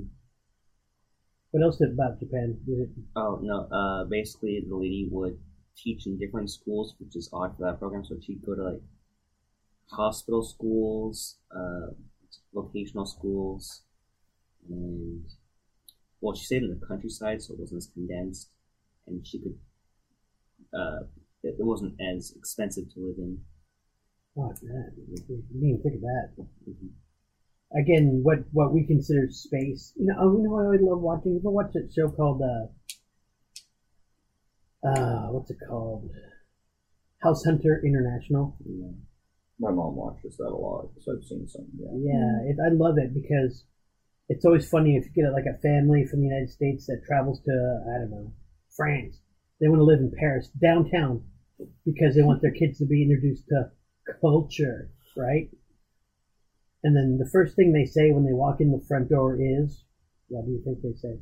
What 1.51 1.63
else 1.63 1.77
did 1.77 1.91
about 1.93 2.19
Japan? 2.19 2.57
Did 2.65 2.79
it, 2.79 2.89
Oh 3.15 3.39
no! 3.41 3.67
Uh, 3.71 4.05
basically, 4.05 4.65
the 4.67 4.75
lady 4.75 5.07
would 5.11 5.37
teach 5.77 6.05
in 6.07 6.17
different 6.17 6.49
schools, 6.49 6.95
which 6.99 7.15
is 7.15 7.29
odd 7.33 7.55
for 7.57 7.63
that 7.65 7.79
program. 7.79 8.05
So 8.05 8.17
she'd 8.21 8.45
go 8.45 8.55
to 8.55 8.63
like 8.63 8.81
hospital 9.89 10.43
schools, 10.43 11.37
uh, 11.55 11.87
vocational 12.53 13.05
schools, 13.05 13.83
and 14.69 15.25
well, 16.21 16.35
she 16.35 16.45
stayed 16.45 16.63
in 16.63 16.79
the 16.79 16.85
countryside, 16.87 17.41
so 17.41 17.53
it 17.53 17.59
wasn't 17.59 17.77
as 17.79 17.87
condensed, 17.87 18.49
and 19.07 19.25
she 19.25 19.39
could. 19.39 19.57
Uh, 20.73 21.03
it, 21.43 21.55
it 21.59 21.65
wasn't 21.65 21.95
as 22.01 22.33
expensive 22.35 22.85
to 22.93 22.99
live 22.99 23.17
in. 23.17 23.39
man, 24.35 24.53
I 24.53 24.95
didn't 24.95 25.49
even 25.53 25.81
think 25.81 25.95
of 25.95 26.01
that. 26.01 26.29
Mhm. 26.67 26.89
again, 27.75 28.23
what 28.23 28.39
what 28.53 28.73
we 28.73 28.85
consider 28.85 29.29
space. 29.31 29.93
You 29.97 30.07
know, 30.07 30.15
oh, 30.19 30.37
you 30.37 30.43
know 30.43 30.51
what 30.51 30.63
I 30.63 30.65
always 30.65 30.81
love 30.81 31.01
watching? 31.01 31.33
You 31.33 31.39
ever 31.39 31.51
watch 31.51 31.73
that 31.73 31.91
show 31.93 32.09
called 32.09 32.41
uh, 32.41 32.67
uh, 34.85 35.27
what's 35.31 35.49
it 35.51 35.57
called? 35.67 36.09
House 37.21 37.45
Hunter 37.45 37.81
International. 37.85 38.57
Yeah. 38.65 38.91
My 39.59 39.71
mom 39.71 39.95
watches 39.95 40.35
that 40.37 40.49
a 40.49 40.55
lot, 40.55 40.89
so 40.99 41.15
I've 41.15 41.23
seen 41.23 41.47
some. 41.47 41.67
Yeah. 41.77 41.91
Yeah, 41.95 42.51
it, 42.51 42.57
I 42.59 42.73
love 42.73 42.97
it 42.97 43.13
because 43.13 43.63
it's 44.29 44.45
always 44.45 44.67
funny 44.67 44.97
if 44.97 45.05
you 45.05 45.23
get 45.23 45.31
like 45.31 45.45
a 45.45 45.61
family 45.61 46.05
from 46.05 46.19
the 46.19 46.27
United 46.27 46.49
States 46.49 46.87
that 46.87 47.03
travels 47.07 47.41
to 47.45 47.51
I 47.51 47.99
don't 47.99 48.11
know 48.11 48.33
France. 48.75 49.19
They 49.61 49.67
want 49.67 49.79
to 49.79 49.85
live 49.85 49.99
in 49.99 50.11
Paris 50.17 50.49
downtown 50.61 51.23
because 51.85 52.15
they 52.15 52.23
want 52.23 52.41
their 52.41 52.51
kids 52.51 52.79
to 52.79 52.85
be 52.85 53.03
introduced 53.03 53.47
to 53.49 53.71
culture, 54.19 54.89
right? 55.15 55.49
And 56.83 56.95
then 56.95 57.17
the 57.17 57.29
first 57.31 57.55
thing 57.55 57.71
they 57.71 57.85
say 57.85 58.11
when 58.11 58.25
they 58.25 58.33
walk 58.33 58.59
in 58.59 58.71
the 58.71 58.83
front 58.87 59.09
door 59.09 59.37
is, 59.39 59.85
what 60.27 60.45
do 60.45 60.51
you 60.51 60.61
think 60.65 60.81
they 60.81 60.97
say? 60.99 61.21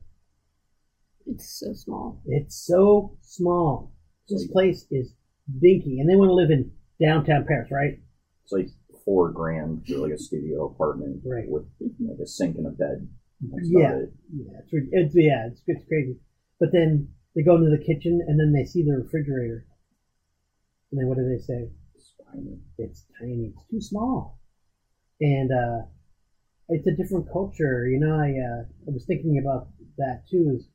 It's 1.26 1.60
so 1.60 1.74
small. 1.74 2.22
It's 2.26 2.56
so 2.56 3.18
small. 3.22 3.92
This 4.28 4.48
place 4.48 4.86
is 4.92 5.14
dinky, 5.60 6.00
and 6.00 6.10
they 6.10 6.16
want 6.16 6.30
to 6.30 6.34
live 6.34 6.52
in 6.52 6.72
downtown 7.00 7.46
Paris, 7.46 7.70
right? 7.72 8.00
It's 8.44 8.52
like 8.52 8.70
four 9.04 9.30
grand 9.30 9.86
for 9.88 9.96
like 9.98 10.14
a 10.14 10.18
studio 10.18 10.66
apartment 10.68 11.22
Right. 11.26 11.50
with 11.50 11.66
like 12.00 12.20
a 12.20 12.28
sink 12.28 12.58
and 12.58 12.68
a 12.68 12.72
bed. 12.72 13.08
That's 13.42 13.70
Yeah. 13.70 13.96
it. 13.98 14.14
Yeah, 14.34 14.60
it's, 14.60 14.88
it's 14.92 15.16
yeah, 15.16 15.48
it's 15.48 15.62
it's 15.68 15.86
crazy. 15.88 16.18
But 16.60 16.72
then 16.72 17.10
they 17.36 17.44
go 17.44 17.56
into 17.56 17.70
the 17.76 17.84
kitchen, 17.84 18.22
and 18.28 18.40
then 18.40 18.54
they 18.54 18.66
see 18.66 18.84
the 18.84 18.98
refrigerator, 18.98 19.66
and 20.92 21.00
then 21.00 21.08
what 21.08 21.18
do 21.18 21.28
they 21.28 21.40
say? 21.42 21.70
It's 21.96 22.14
tiny. 22.32 22.60
It's 22.78 23.06
tiny. 23.20 23.54
It's 23.56 23.66
too 23.70 23.82
small, 23.82 24.40
and 25.20 25.52
uh, 25.52 25.86
it's 26.70 26.88
a 26.88 26.96
different 26.96 27.32
culture. 27.32 27.88
You 27.88 28.00
know, 28.00 28.16
I 28.16 28.30
uh, 28.40 28.64
I 28.88 28.92
was 28.94 29.06
thinking 29.06 29.40
about 29.40 29.70
that 29.98 30.24
too. 30.30 30.54
Is 30.56 30.68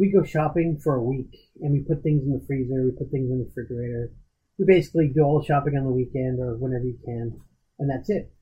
we 0.00 0.10
go 0.10 0.24
shopping 0.24 0.78
for 0.82 0.94
a 0.96 1.02
week, 1.04 1.36
and 1.60 1.72
we 1.72 1.80
put 1.80 2.02
things 2.02 2.22
in 2.24 2.32
the 2.32 2.42
freezer, 2.46 2.82
we 2.84 2.90
put 2.92 3.10
things 3.10 3.30
in 3.30 3.38
the 3.38 3.44
refrigerator. 3.44 4.10
We 4.58 4.64
basically 4.64 5.08
do 5.14 5.20
all 5.22 5.40
the 5.40 5.44
shopping 5.46 5.76
on 5.76 5.84
the 5.84 5.90
weekend 5.90 6.40
or 6.40 6.56
whenever 6.56 6.84
you 6.84 6.98
can, 7.04 7.38
and 7.78 7.90
that's 7.90 8.08
it. 8.08 8.32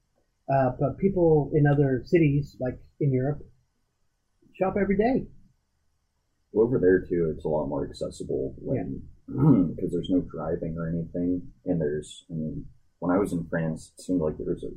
Uh, 0.49 0.71
but 0.79 0.99
people 0.99 1.51
in 1.55 1.67
other 1.67 2.03
cities, 2.07 2.57
like 2.61 2.79
in 3.01 3.13
Europe, 3.13 3.43
shop 4.55 4.77
every 4.81 4.97
day. 4.97 5.27
Over 6.55 6.79
there 6.79 7.01
too, 7.01 7.33
it's 7.37 7.45
a 7.45 7.49
lot 7.49 7.67
more 7.67 7.87
accessible 7.89 8.55
when 8.59 9.03
because 9.27 9.91
there's 9.93 10.09
no 10.11 10.21
driving 10.23 10.77
or 10.79 10.89
anything, 10.89 11.43
and 11.67 11.81
there's 11.81 12.25
I 12.31 12.35
mean, 12.35 12.65
when 13.01 13.15
I 13.15 13.19
was 13.19 13.33
in 13.33 13.47
France, 13.51 13.93
it 13.99 14.03
seemed 14.03 14.21
like 14.21 14.39
there 14.39 14.47
was 14.55 14.65
a 14.65 14.73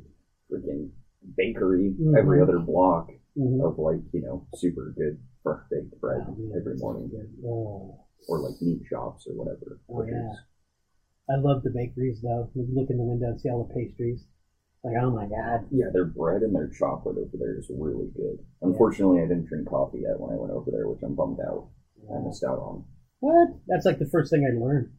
freaking 0.52 0.90
bakery 1.36 1.94
Mhm. 1.98 2.18
every 2.18 2.42
other 2.42 2.58
block 2.58 3.10
Mhm. 3.38 3.62
of 3.64 3.78
like 3.78 4.02
you 4.12 4.20
know 4.20 4.46
super 4.56 4.92
good 4.96 5.18
fresh 5.42 5.60
baked 5.70 6.00
bread 6.00 6.22
Oh, 6.28 6.52
every 6.56 6.76
morning. 6.76 7.10
Oh. 7.44 8.04
or 8.28 8.38
like 8.38 8.60
meat 8.62 8.82
shops 8.88 9.26
or 9.26 9.34
whatever. 9.34 9.80
Oh, 9.90 10.04
yeah. 10.04 10.32
I 11.30 11.38
love 11.38 11.62
the 11.62 11.70
bakeries 11.70 12.20
though. 12.22 12.50
You 12.54 12.66
look 12.74 12.90
in 12.90 12.98
the 12.98 13.04
window 13.04 13.26
and 13.28 13.40
see 13.40 13.48
all 13.48 13.64
the 13.64 13.74
pastries. 13.74 14.24
Like, 14.84 14.96
oh 15.00 15.10
my 15.10 15.26
god. 15.26 15.66
yeah, 15.70 15.86
their 15.92 16.04
bread 16.06 16.42
and 16.42 16.54
their 16.54 16.68
chocolate 16.68 17.16
over 17.16 17.36
there 17.38 17.56
is 17.58 17.70
really 17.70 18.10
good. 18.16 18.38
Unfortunately, 18.62 19.20
I 19.22 19.26
didn't 19.28 19.46
drink 19.46 19.68
coffee 19.68 20.00
yet 20.02 20.18
when 20.18 20.32
I 20.34 20.40
went 20.40 20.52
over 20.52 20.70
there, 20.72 20.88
which 20.88 21.02
I'm 21.04 21.14
bummed 21.14 21.38
out. 21.40 21.68
I 22.12 22.18
missed 22.26 22.42
out 22.42 22.58
on. 22.58 22.84
What? 23.20 23.48
That's 23.68 23.86
like 23.86 24.00
the 24.00 24.10
first 24.10 24.30
thing 24.32 24.42
I 24.44 24.58
learned 24.58 24.90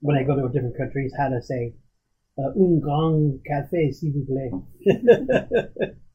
when 0.00 0.16
I 0.16 0.22
go 0.24 0.34
to 0.34 0.46
a 0.46 0.48
different 0.50 0.78
countries 0.78 1.12
how 1.16 1.28
to 1.28 1.42
say 1.42 1.74
uh, 2.38 2.52
un 2.56 2.80
grand 2.80 3.38
café, 3.46 3.92
s'il 3.92 4.14
vous 4.14 4.24
plaît. 4.24 4.50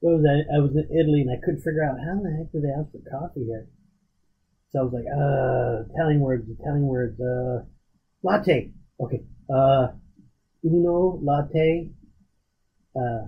what 0.00 0.20
was 0.20 0.22
that? 0.22 0.44
I 0.52 0.58
was 0.60 0.72
in 0.72 0.86
Italy 0.92 1.22
and 1.22 1.30
I 1.30 1.40
couldn't 1.42 1.64
figure 1.64 1.84
out 1.84 1.98
how 1.98 2.20
the 2.20 2.30
heck 2.30 2.52
do 2.52 2.60
they 2.60 2.72
ask 2.72 2.92
for 2.92 3.02
coffee 3.10 3.44
here. 3.44 3.68
So 4.70 4.80
I 4.80 4.82
was 4.82 4.92
like, 4.92 5.08
uh, 5.08 5.88
Italian 5.94 6.20
words, 6.20 6.48
Italian 6.48 6.86
words, 6.86 7.20
uh, 7.20 7.64
latte. 8.22 8.72
Okay. 9.00 9.24
Uh, 9.48 9.88
uno 10.64 11.18
latte. 11.22 11.90
Uh, 12.94 13.26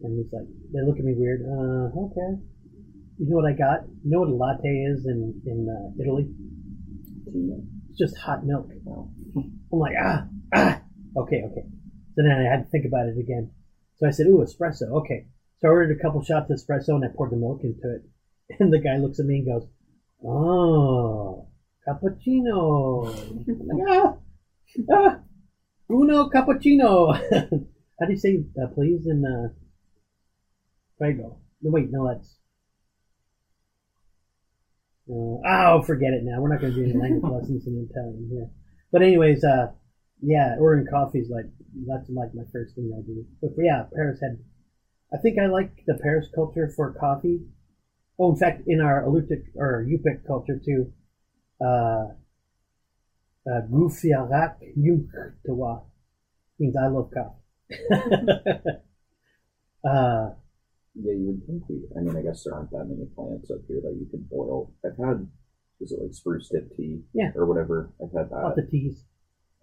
and 0.00 0.16
he's 0.16 0.32
like, 0.32 0.46
they 0.72 0.80
look 0.86 0.98
at 0.98 1.04
me 1.04 1.14
weird. 1.16 1.42
Uh, 1.42 1.90
okay. 2.08 2.40
You 3.18 3.26
know 3.28 3.36
what 3.36 3.50
I 3.50 3.52
got? 3.52 3.82
You 4.04 4.10
know 4.10 4.20
what 4.20 4.30
a 4.30 4.34
latte 4.34 4.68
is 4.68 5.04
in 5.06 5.42
in 5.44 5.66
uh, 5.66 6.00
Italy? 6.00 6.30
It's 7.90 7.98
just 7.98 8.16
hot 8.16 8.46
milk. 8.46 8.70
I'm 8.86 9.78
like, 9.78 9.94
ah, 10.00 10.24
ah. 10.54 10.80
Okay, 11.16 11.42
okay. 11.50 11.64
So 12.14 12.22
then 12.22 12.30
I 12.30 12.48
had 12.48 12.64
to 12.64 12.70
think 12.70 12.86
about 12.86 13.08
it 13.08 13.18
again. 13.18 13.50
So 13.98 14.06
I 14.06 14.10
said, 14.10 14.26
ooh, 14.26 14.44
espresso. 14.44 14.90
Okay. 15.02 15.26
So 15.60 15.68
I 15.68 15.70
ordered 15.72 15.98
a 15.98 16.02
couple 16.02 16.22
shots 16.22 16.50
of 16.50 16.58
espresso 16.58 16.94
and 16.94 17.04
I 17.04 17.08
poured 17.08 17.32
the 17.32 17.36
milk 17.36 17.62
into 17.64 17.94
it. 17.94 18.02
And 18.60 18.72
the 18.72 18.78
guy 18.78 18.96
looks 18.96 19.18
at 19.20 19.26
me 19.26 19.40
and 19.40 19.46
goes, 19.46 19.68
oh, 20.24 21.48
cappuccino. 21.86 23.08
I'm 24.78 24.88
ah, 24.90 25.20
uno 25.90 26.30
cappuccino. 26.30 27.12
How 28.00 28.06
do 28.06 28.12
you 28.12 28.18
say 28.18 28.44
uh, 28.62 28.68
please 28.68 29.06
in 29.06 29.24
uh, 29.24 29.48
Prego? 30.98 31.40
No, 31.60 31.70
wait, 31.70 31.90
no, 31.90 32.08
that's. 32.08 32.36
Uh, 35.10 35.40
oh, 35.44 35.82
forget 35.82 36.12
it 36.12 36.22
now. 36.22 36.40
We're 36.40 36.52
not 36.52 36.60
going 36.60 36.74
to 36.74 36.78
do 36.78 36.84
any 36.84 36.98
language 36.98 37.32
lessons 37.32 37.66
in 37.66 37.88
Italian 37.90 38.28
here. 38.30 38.50
But 38.92 39.02
anyways, 39.02 39.42
uh, 39.42 39.72
yeah, 40.22 40.56
ordering 40.58 40.86
coffee 40.90 41.20
is 41.20 41.30
like 41.30 41.46
that's 41.86 42.08
like 42.10 42.34
my 42.34 42.44
first 42.52 42.74
thing 42.74 42.90
I 42.96 43.02
do. 43.06 43.24
But 43.40 43.50
yeah, 43.58 43.84
Paris 43.94 44.20
had. 44.22 44.38
I 45.12 45.16
think 45.16 45.38
I 45.38 45.46
like 45.46 45.72
the 45.86 45.98
Paris 46.02 46.28
culture 46.34 46.70
for 46.76 46.92
coffee. 46.92 47.40
Oh, 48.18 48.32
in 48.32 48.36
fact, 48.38 48.62
in 48.66 48.80
our 48.80 49.04
Alutiiq 49.04 49.54
or 49.56 49.86
Yupik 49.88 50.26
culture 50.26 50.60
too, 50.62 50.92
uh, 51.64 52.12
uh, 53.48 53.60
Gufiarak 53.70 54.56
Yumktawa 54.76 55.84
means 56.58 56.76
I 56.76 56.88
love 56.88 57.10
coffee. 57.14 57.36
uh, 59.84 60.30
Yeah, 60.94 61.12
you 61.14 61.26
would 61.28 61.46
think 61.46 61.62
we. 61.68 61.84
I 61.96 62.00
mean, 62.00 62.16
I 62.16 62.22
guess 62.22 62.44
there 62.44 62.54
aren't 62.54 62.70
that 62.72 62.84
many 62.86 63.06
plants 63.14 63.50
up 63.50 63.60
here 63.68 63.80
that 63.82 63.96
you 63.98 64.06
can 64.10 64.26
boil. 64.30 64.72
I've 64.84 64.98
had, 64.98 65.28
is 65.80 65.92
it 65.92 66.02
like 66.02 66.12
spruce 66.12 66.48
tip 66.48 66.76
tea? 66.76 67.02
Yeah. 67.14 67.30
Or 67.36 67.46
whatever. 67.46 67.92
I've 68.02 68.12
had 68.12 68.30
that. 68.30 68.54
of 68.58 68.70
teas, 68.70 69.04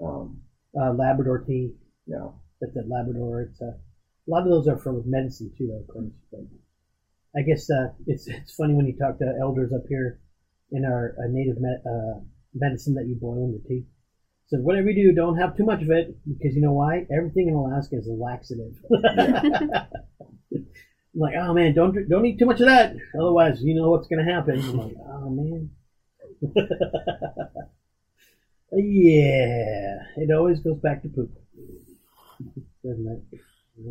Um, 0.02 0.42
uh, 0.80 0.94
Labrador 0.94 1.40
tea. 1.40 1.74
yeah. 2.06 2.28
That's 2.62 2.78
at 2.78 2.88
Labrador. 2.90 3.42
It's 3.42 3.62
uh, 3.62 3.66
a 3.76 4.28
lot 4.28 4.44
of 4.44 4.50
those 4.50 4.68
are 4.68 4.78
for 4.78 5.02
medicine 5.06 5.52
too, 5.58 5.68
though, 5.68 5.80
of 5.82 5.88
course. 5.88 6.12
But 6.32 6.42
I 7.36 7.42
guess 7.44 7.70
uh, 7.70 7.90
it's 8.08 8.28
it's 8.28 8.56
funny 8.56 8.74
when 8.74 8.86
you 8.88 8.98
talk 8.98 9.20
to 9.20 9.38
elders 9.42 9.72
up 9.74 9.84
here 9.90 10.20
in 10.72 10.86
our 10.86 11.16
uh, 11.20 11.28
native 11.30 11.60
me- 11.60 11.84
uh, 11.86 12.20
medicine 12.54 12.94
that 12.96 13.08
you 13.08 13.16
boil 13.20 13.46
in 13.46 13.52
the 13.52 13.68
tea. 13.68 13.86
So 14.48 14.58
whatever 14.60 14.90
you 14.90 15.12
do, 15.12 15.16
don't 15.16 15.38
have 15.38 15.58
too 15.58 15.66
much 15.66 15.82
of 15.82 15.90
it 15.90 16.16
because 16.28 16.56
you 16.56 16.62
know 16.62 16.74
why? 16.74 17.06
Everything 17.16 17.50
in 17.50 17.56
Alaska 17.56 17.98
is 17.98 18.08
a 18.08 18.14
laxative. 18.14 18.74
I'm 18.94 19.88
like, 21.16 21.36
oh 21.38 21.54
man, 21.54 21.74
don't 21.74 22.08
don't 22.08 22.26
eat 22.26 22.40
too 22.40 22.46
much 22.46 22.62
of 22.62 22.68
that, 22.68 22.96
otherwise 23.20 23.62
you 23.62 23.76
know 23.76 23.90
what's 23.90 24.08
gonna 24.08 24.24
happen. 24.24 24.60
I'm 24.60 24.78
like, 24.78 24.96
oh 25.08 25.30
man. 25.30 25.72
yeah, 28.76 29.98
it 30.18 30.32
always 30.36 30.60
goes 30.60 30.80
back 30.80 31.02
to 31.04 31.10
poop, 31.10 31.32
doesn't 32.84 33.26
it? 33.32 33.40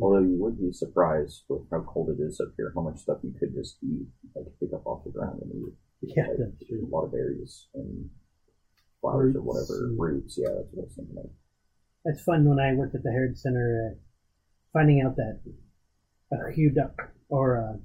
Although 0.01 0.21
you 0.21 0.37
would 0.43 0.59
be 0.59 0.73
surprised 0.73 1.45
with 1.49 1.63
how 1.71 1.83
cold 1.83 2.09
it 2.09 2.23
is 2.23 2.41
up 2.41 2.53
here, 2.57 2.73
how 2.75 2.81
much 2.81 2.99
stuff 2.99 3.19
you 3.23 3.35
could 3.39 3.55
just 3.55 3.77
eat, 3.83 4.07
like 4.35 4.47
pick 4.59 4.73
up 4.73 4.87
off 4.87 5.05
the 5.05 5.11
ground 5.11 5.43
and 5.43 5.53
eat. 5.53 5.75
Yeah, 6.17 6.29
Like, 6.29 6.39
that's 6.39 6.69
true. 6.69 6.87
A 6.87 6.95
lot 6.95 7.05
of 7.05 7.13
berries 7.13 7.67
and 7.75 8.09
flowers 9.01 9.37
or 9.37 9.43
whatever. 9.43 9.91
Roots, 9.97 10.39
yeah, 10.39 10.49
that's 10.55 10.69
what 10.73 10.83
I 10.83 10.87
was 10.87 10.95
thinking 10.97 11.19
of. 11.19 11.31
That's 12.05 12.23
fun 12.23 12.45
when 12.49 12.59
I 12.59 12.75
worked 12.75 12.95
at 12.95 13.03
the 13.03 13.11
Heritage 13.11 13.39
Center, 13.39 13.93
uh, 13.93 13.99
finding 14.73 15.03
out 15.03 15.17
that 15.17 15.41
a 16.33 16.53
Hugh 16.53 16.71
duck 16.71 17.13
or 17.29 17.57
a, 17.57 17.79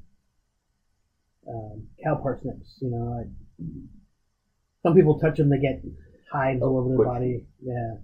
um, 1.50 1.88
cow 2.04 2.16
parsnips, 2.16 2.78
you 2.82 2.92
know, 2.92 3.20
I, 3.20 3.64
some 4.84 4.96
people 4.96 5.20
touch 5.20 5.38
them, 5.38 5.50
they 5.50 5.60
get 5.60 5.82
hives 6.32 6.62
all 6.62 6.78
over 6.78 6.90
their 6.90 6.98
quick. 6.98 7.08
body. 7.08 7.46
Yeah. 7.62 7.96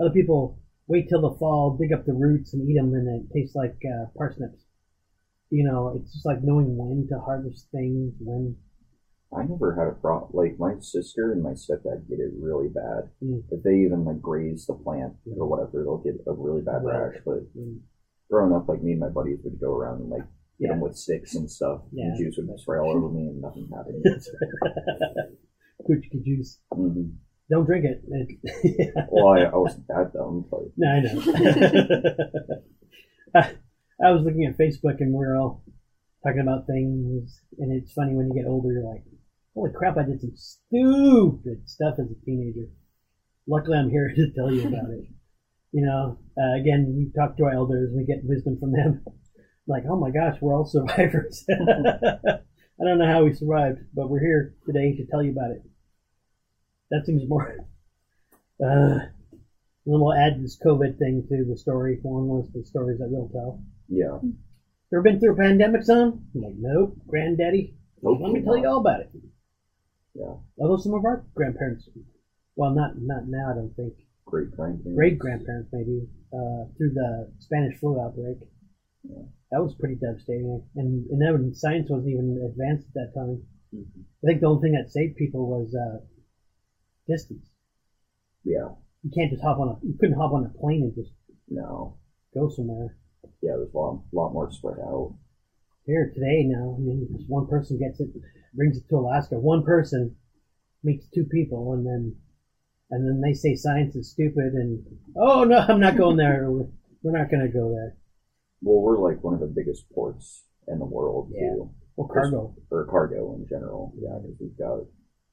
Other 0.00 0.10
people 0.10 0.58
wait 0.86 1.08
till 1.08 1.22
the 1.22 1.36
fall, 1.38 1.76
dig 1.80 1.92
up 1.92 2.04
the 2.04 2.12
roots 2.12 2.52
and 2.54 2.68
eat 2.68 2.74
them, 2.74 2.92
and 2.94 3.08
it 3.22 3.32
tastes 3.32 3.54
like 3.56 3.76
uh, 3.86 4.06
parsnips. 4.16 4.60
You 5.50 5.64
know, 5.64 5.98
it's 6.00 6.12
just 6.12 6.26
like 6.26 6.42
knowing 6.42 6.76
when 6.76 7.06
to 7.08 7.18
harvest 7.20 7.66
things, 7.72 8.14
when. 8.20 8.56
I 9.36 9.42
never 9.44 9.74
had 9.74 9.88
a 9.88 9.92
problem. 9.92 10.30
Like 10.32 10.58
my 10.60 10.78
sister 10.80 11.32
and 11.32 11.42
my 11.42 11.50
stepdad 11.52 12.08
get 12.08 12.20
it 12.20 12.30
really 12.38 12.68
bad. 12.68 13.10
Mm. 13.22 13.42
If 13.50 13.62
they 13.64 13.76
even 13.80 14.04
like 14.04 14.22
graze 14.22 14.66
the 14.66 14.74
plant 14.74 15.14
or 15.36 15.46
whatever, 15.48 15.82
they'll 15.82 15.98
get 15.98 16.22
a 16.26 16.32
really 16.32 16.62
bad 16.62 16.84
Right. 16.84 16.98
rash. 17.14 17.16
But 17.24 17.40
when 17.54 17.80
growing 18.30 18.52
up, 18.52 18.68
like 18.68 18.82
me 18.82 18.92
and 18.92 19.00
my 19.00 19.08
buddies 19.08 19.40
would 19.42 19.58
go 19.60 19.74
around 19.74 20.02
and 20.02 20.10
like 20.10 20.20
hit 20.22 20.28
Yeah. 20.60 20.68
them 20.70 20.80
with 20.80 20.96
sticks 20.96 21.34
and 21.34 21.50
stuff. 21.50 21.80
Yeah. 21.90 22.04
And 22.06 22.16
juice 22.18 22.36
would 22.38 22.60
spray 22.60 22.78
all 22.78 22.90
over 22.96 23.08
me 23.08 23.26
and 23.26 23.40
nothing 23.40 23.68
happened. 23.74 24.04
Kuchiki 25.88 26.22
juice. 26.24 26.58
hmm 26.72 27.08
Don't 27.50 27.66
drink 27.66 27.84
it. 27.84 28.02
it 28.08 28.94
Well, 29.10 29.34
I, 29.34 29.42
I 29.42 29.56
wasn't 29.56 29.86
that 29.88 30.12
dumb, 30.12 30.46
but 30.50 30.60
No, 30.76 30.88
I 30.88 31.00
know. 31.00 31.20
I, 33.34 33.50
I 34.04 34.10
was 34.12 34.24
looking 34.24 34.46
at 34.46 34.58
Facebook 34.58 35.00
and 35.00 35.12
we 35.12 35.24
are 35.24 35.36
all 35.36 35.62
talking 36.24 36.40
about 36.40 36.66
things, 36.66 37.40
and 37.58 37.70
it's 37.72 37.92
funny 37.92 38.14
when 38.14 38.28
you 38.28 38.34
get 38.34 38.48
older, 38.48 38.72
you're 38.72 38.88
like, 38.88 39.04
holy 39.54 39.70
crap, 39.74 39.98
I 39.98 40.04
did 40.04 40.20
some 40.20 40.32
stupid 40.34 41.68
stuff 41.68 41.96
as 41.98 42.10
a 42.10 42.24
teenager. 42.24 42.68
Luckily, 43.46 43.76
I'm 43.76 43.90
here 43.90 44.12
to 44.16 44.30
tell 44.34 44.52
you 44.52 44.66
about 44.68 44.90
it. 44.90 45.04
You 45.72 45.84
know, 45.84 46.18
uh, 46.38 46.54
again, 46.58 46.94
we 46.96 47.10
talk 47.12 47.36
to 47.36 47.44
our 47.44 47.52
elders, 47.52 47.92
we 47.94 48.04
get 48.04 48.24
wisdom 48.24 48.58
from 48.58 48.72
them. 48.72 49.04
Like, 49.66 49.84
oh 49.88 49.96
my 49.96 50.10
gosh, 50.10 50.36
we're 50.40 50.54
all 50.54 50.66
survivors. 50.66 51.44
I 51.50 52.84
don't 52.84 52.98
know 52.98 53.06
how 53.06 53.24
we 53.24 53.32
survived, 53.32 53.78
but 53.94 54.10
we're 54.10 54.20
here 54.20 54.54
today 54.66 54.96
to 54.96 55.06
tell 55.06 55.22
you 55.22 55.32
about 55.32 55.52
it. 55.52 55.62
That 56.90 57.06
seems 57.06 57.28
more. 57.28 57.56
Uh, 58.62 58.98
then 59.86 60.00
we'll 60.00 60.14
add 60.14 60.42
this 60.42 60.58
COVID 60.64 60.98
thing 60.98 61.26
to 61.28 61.44
the 61.44 61.56
story. 61.56 61.98
One 62.02 62.28
was 62.28 62.48
the 62.54 62.64
stories 62.64 62.98
that 62.98 63.08
we'll 63.10 63.28
tell. 63.28 63.62
Yeah. 63.88 64.18
Ever 64.92 65.02
been 65.02 65.18
through 65.18 65.32
a 65.32 65.36
pandemic, 65.36 65.82
son? 65.82 66.26
I'm 66.34 66.40
like, 66.42 66.54
nope, 66.56 66.96
granddaddy. 67.06 67.74
Nope. 68.02 68.18
Let 68.22 68.32
me 68.32 68.42
tell 68.42 68.56
you 68.56 68.68
all 68.68 68.80
about 68.80 69.00
it. 69.00 69.10
Yeah. 70.14 70.34
Although 70.60 70.80
some 70.80 70.94
of 70.94 71.04
our 71.04 71.24
grandparents, 71.34 71.88
well, 72.54 72.70
not 72.74 72.92
not 73.00 73.26
now, 73.26 73.50
I 73.50 73.54
don't 73.54 73.74
think. 73.74 73.94
Great 74.24 74.52
grandparents. 74.56 74.96
Great 74.96 75.18
grandparents, 75.18 75.70
maybe, 75.72 76.06
uh, 76.32 76.64
through 76.76 76.92
the 76.94 77.32
Spanish 77.40 77.78
flu 77.78 78.00
outbreak. 78.00 78.38
Yeah. 79.02 79.24
That 79.50 79.62
was 79.62 79.74
pretty 79.74 79.96
devastating. 79.96 80.62
And, 80.76 81.06
and 81.10 81.20
then 81.20 81.54
science 81.54 81.90
wasn't 81.90 82.12
even 82.12 82.40
advanced 82.48 82.86
at 82.88 82.94
that 82.94 83.12
time. 83.14 83.42
Mhm. 83.74 84.04
I 84.22 84.26
think 84.26 84.40
the 84.40 84.46
only 84.46 84.62
thing 84.62 84.72
that 84.72 84.90
saved 84.90 85.16
people 85.16 85.46
was 85.46 85.74
uh, 85.74 85.98
distance. 87.08 87.46
Yeah. 88.44 88.68
You 89.02 89.10
can't 89.14 89.30
just 89.30 89.42
hop 89.42 89.58
on 89.58 89.68
a, 89.68 89.86
you 89.86 89.94
couldn't 89.98 90.16
hop 90.16 90.32
on 90.32 90.44
a 90.44 90.58
plane 90.58 90.82
and 90.82 90.94
just 90.94 91.12
No. 91.48 91.96
go 92.34 92.48
somewhere. 92.48 92.96
Yeah, 93.42 93.52
it 93.54 93.58
was 93.60 93.70
a 93.74 93.78
lot, 93.78 94.02
lot 94.12 94.32
more 94.32 94.50
spread 94.50 94.78
out. 94.80 95.14
Here 95.86 96.10
today 96.14 96.44
now, 96.44 96.76
I 96.78 96.80
mean, 96.80 97.06
just 97.14 97.28
one 97.28 97.46
person 97.46 97.78
gets 97.78 98.00
it, 98.00 98.08
brings 98.54 98.76
it 98.78 98.84
to 98.88 98.96
Alaska. 98.96 99.38
One 99.38 99.64
person 99.64 100.16
meets 100.82 101.06
two 101.08 101.24
people, 101.24 101.72
and 101.74 101.84
then 101.86 102.16
and 102.90 103.06
then 103.06 103.20
they 103.20 103.34
say 103.34 103.54
science 103.54 103.94
is 103.96 104.10
stupid, 104.10 104.52
and 104.54 104.82
oh 105.16 105.44
no, 105.44 105.58
I'm 105.58 105.80
not 105.80 105.96
going 105.96 106.16
there. 106.16 106.46
We're, 106.50 106.66
we're 107.02 107.18
not 107.18 107.30
going 107.30 107.42
to 107.46 107.52
go 107.52 107.70
there. 107.70 107.96
Well, 108.62 108.80
we're 108.80 108.98
like 108.98 109.22
one 109.22 109.34
of 109.34 109.40
the 109.40 109.46
biggest 109.46 109.84
ports 109.90 110.44
in 110.68 110.78
the 110.78 110.86
world 110.86 111.30
Yeah. 111.34 111.50
too, 111.50 111.70
Well, 111.96 112.08
cargo. 112.08 112.54
or 112.70 112.84
cargo 112.86 113.34
in 113.34 113.46
general. 113.46 113.92
Yeah, 113.98 114.18
because 114.22 114.36
we've 114.40 114.56
got 114.56 114.80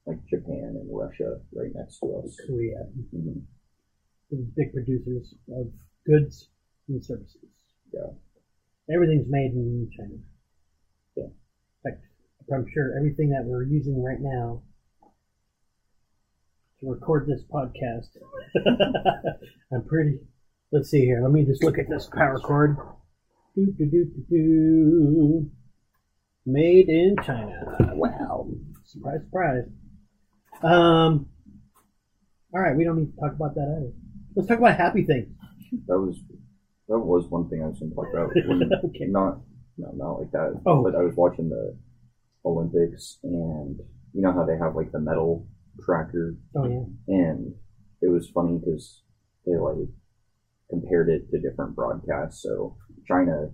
like 0.06 0.24
Japan 0.26 0.76
and 0.80 0.88
Russia 0.90 1.40
right 1.52 1.70
next 1.74 1.98
to 2.00 2.06
us. 2.16 2.36
Korea, 2.46 2.88
Mhm. 3.14 3.42
these 4.30 4.46
big 4.56 4.72
producers 4.72 5.34
of 5.52 5.72
goods 6.04 6.50
and 6.88 7.04
services. 7.04 7.44
Yeah. 7.92 8.10
Everything's 8.90 9.28
made 9.28 9.52
in 9.52 9.88
China. 9.96 10.18
Yeah. 11.16 11.24
In 11.26 11.32
fact, 11.84 12.02
I'm 12.52 12.66
sure 12.68 12.96
everything 12.96 13.30
that 13.30 13.44
we're 13.44 13.62
using 13.62 14.02
right 14.02 14.20
now 14.20 14.62
to 16.80 16.90
record 16.90 17.26
this 17.26 17.42
podcast, 17.44 18.16
I'm 19.72 19.84
pretty. 19.84 20.18
Let's 20.72 20.90
see 20.90 21.04
here. 21.04 21.20
Let 21.22 21.30
me 21.32 21.44
just 21.44 21.62
look 21.62 21.78
at 21.78 21.88
this 21.88 22.06
power 22.06 22.38
cord. 22.40 22.76
Do, 23.54 23.66
do, 23.72 23.84
do, 23.86 24.04
do, 24.06 24.24
do. 24.30 25.50
Made 26.46 26.88
in 26.88 27.14
China. 27.22 27.92
Wow. 27.94 28.50
Surprise, 28.84 29.20
surprise. 29.22 29.64
Um. 30.62 31.26
All 32.54 32.60
right, 32.60 32.76
we 32.76 32.84
don't 32.84 32.98
need 32.98 33.14
to 33.14 33.20
talk 33.20 33.32
about 33.32 33.54
that 33.54 33.76
either. 33.78 33.92
Let's 34.36 34.48
talk 34.48 34.58
about 34.58 34.76
happy 34.76 35.04
things. 35.04 35.28
That 35.86 35.98
was 35.98 36.18
that 36.88 36.98
was 36.98 37.26
one 37.28 37.48
thing 37.48 37.62
I 37.62 37.68
was 37.68 37.78
going 37.78 37.90
to 37.90 37.96
talk 37.96 38.08
about. 38.12 38.30
When, 38.48 38.70
Okay. 38.84 39.06
Not 39.08 39.40
no, 39.78 39.90
not 39.94 40.20
like 40.20 40.30
that. 40.32 40.60
Oh. 40.66 40.82
But 40.82 40.94
I 40.94 41.02
was 41.02 41.14
watching 41.16 41.48
the 41.48 41.76
Olympics, 42.44 43.18
and 43.22 43.78
you 44.12 44.20
know 44.22 44.32
how 44.32 44.44
they 44.44 44.58
have 44.58 44.76
like 44.76 44.92
the 44.92 45.00
medal 45.00 45.46
tracker, 45.84 46.36
Oh 46.54 46.68
yeah. 46.68 46.84
and 47.08 47.54
it 48.02 48.08
was 48.08 48.28
funny 48.34 48.58
because 48.58 49.02
they 49.46 49.56
like 49.56 49.88
compared 50.68 51.08
it 51.08 51.30
to 51.30 51.40
different 51.40 51.74
broadcasts. 51.74 52.42
So 52.42 52.76
China 53.08 53.50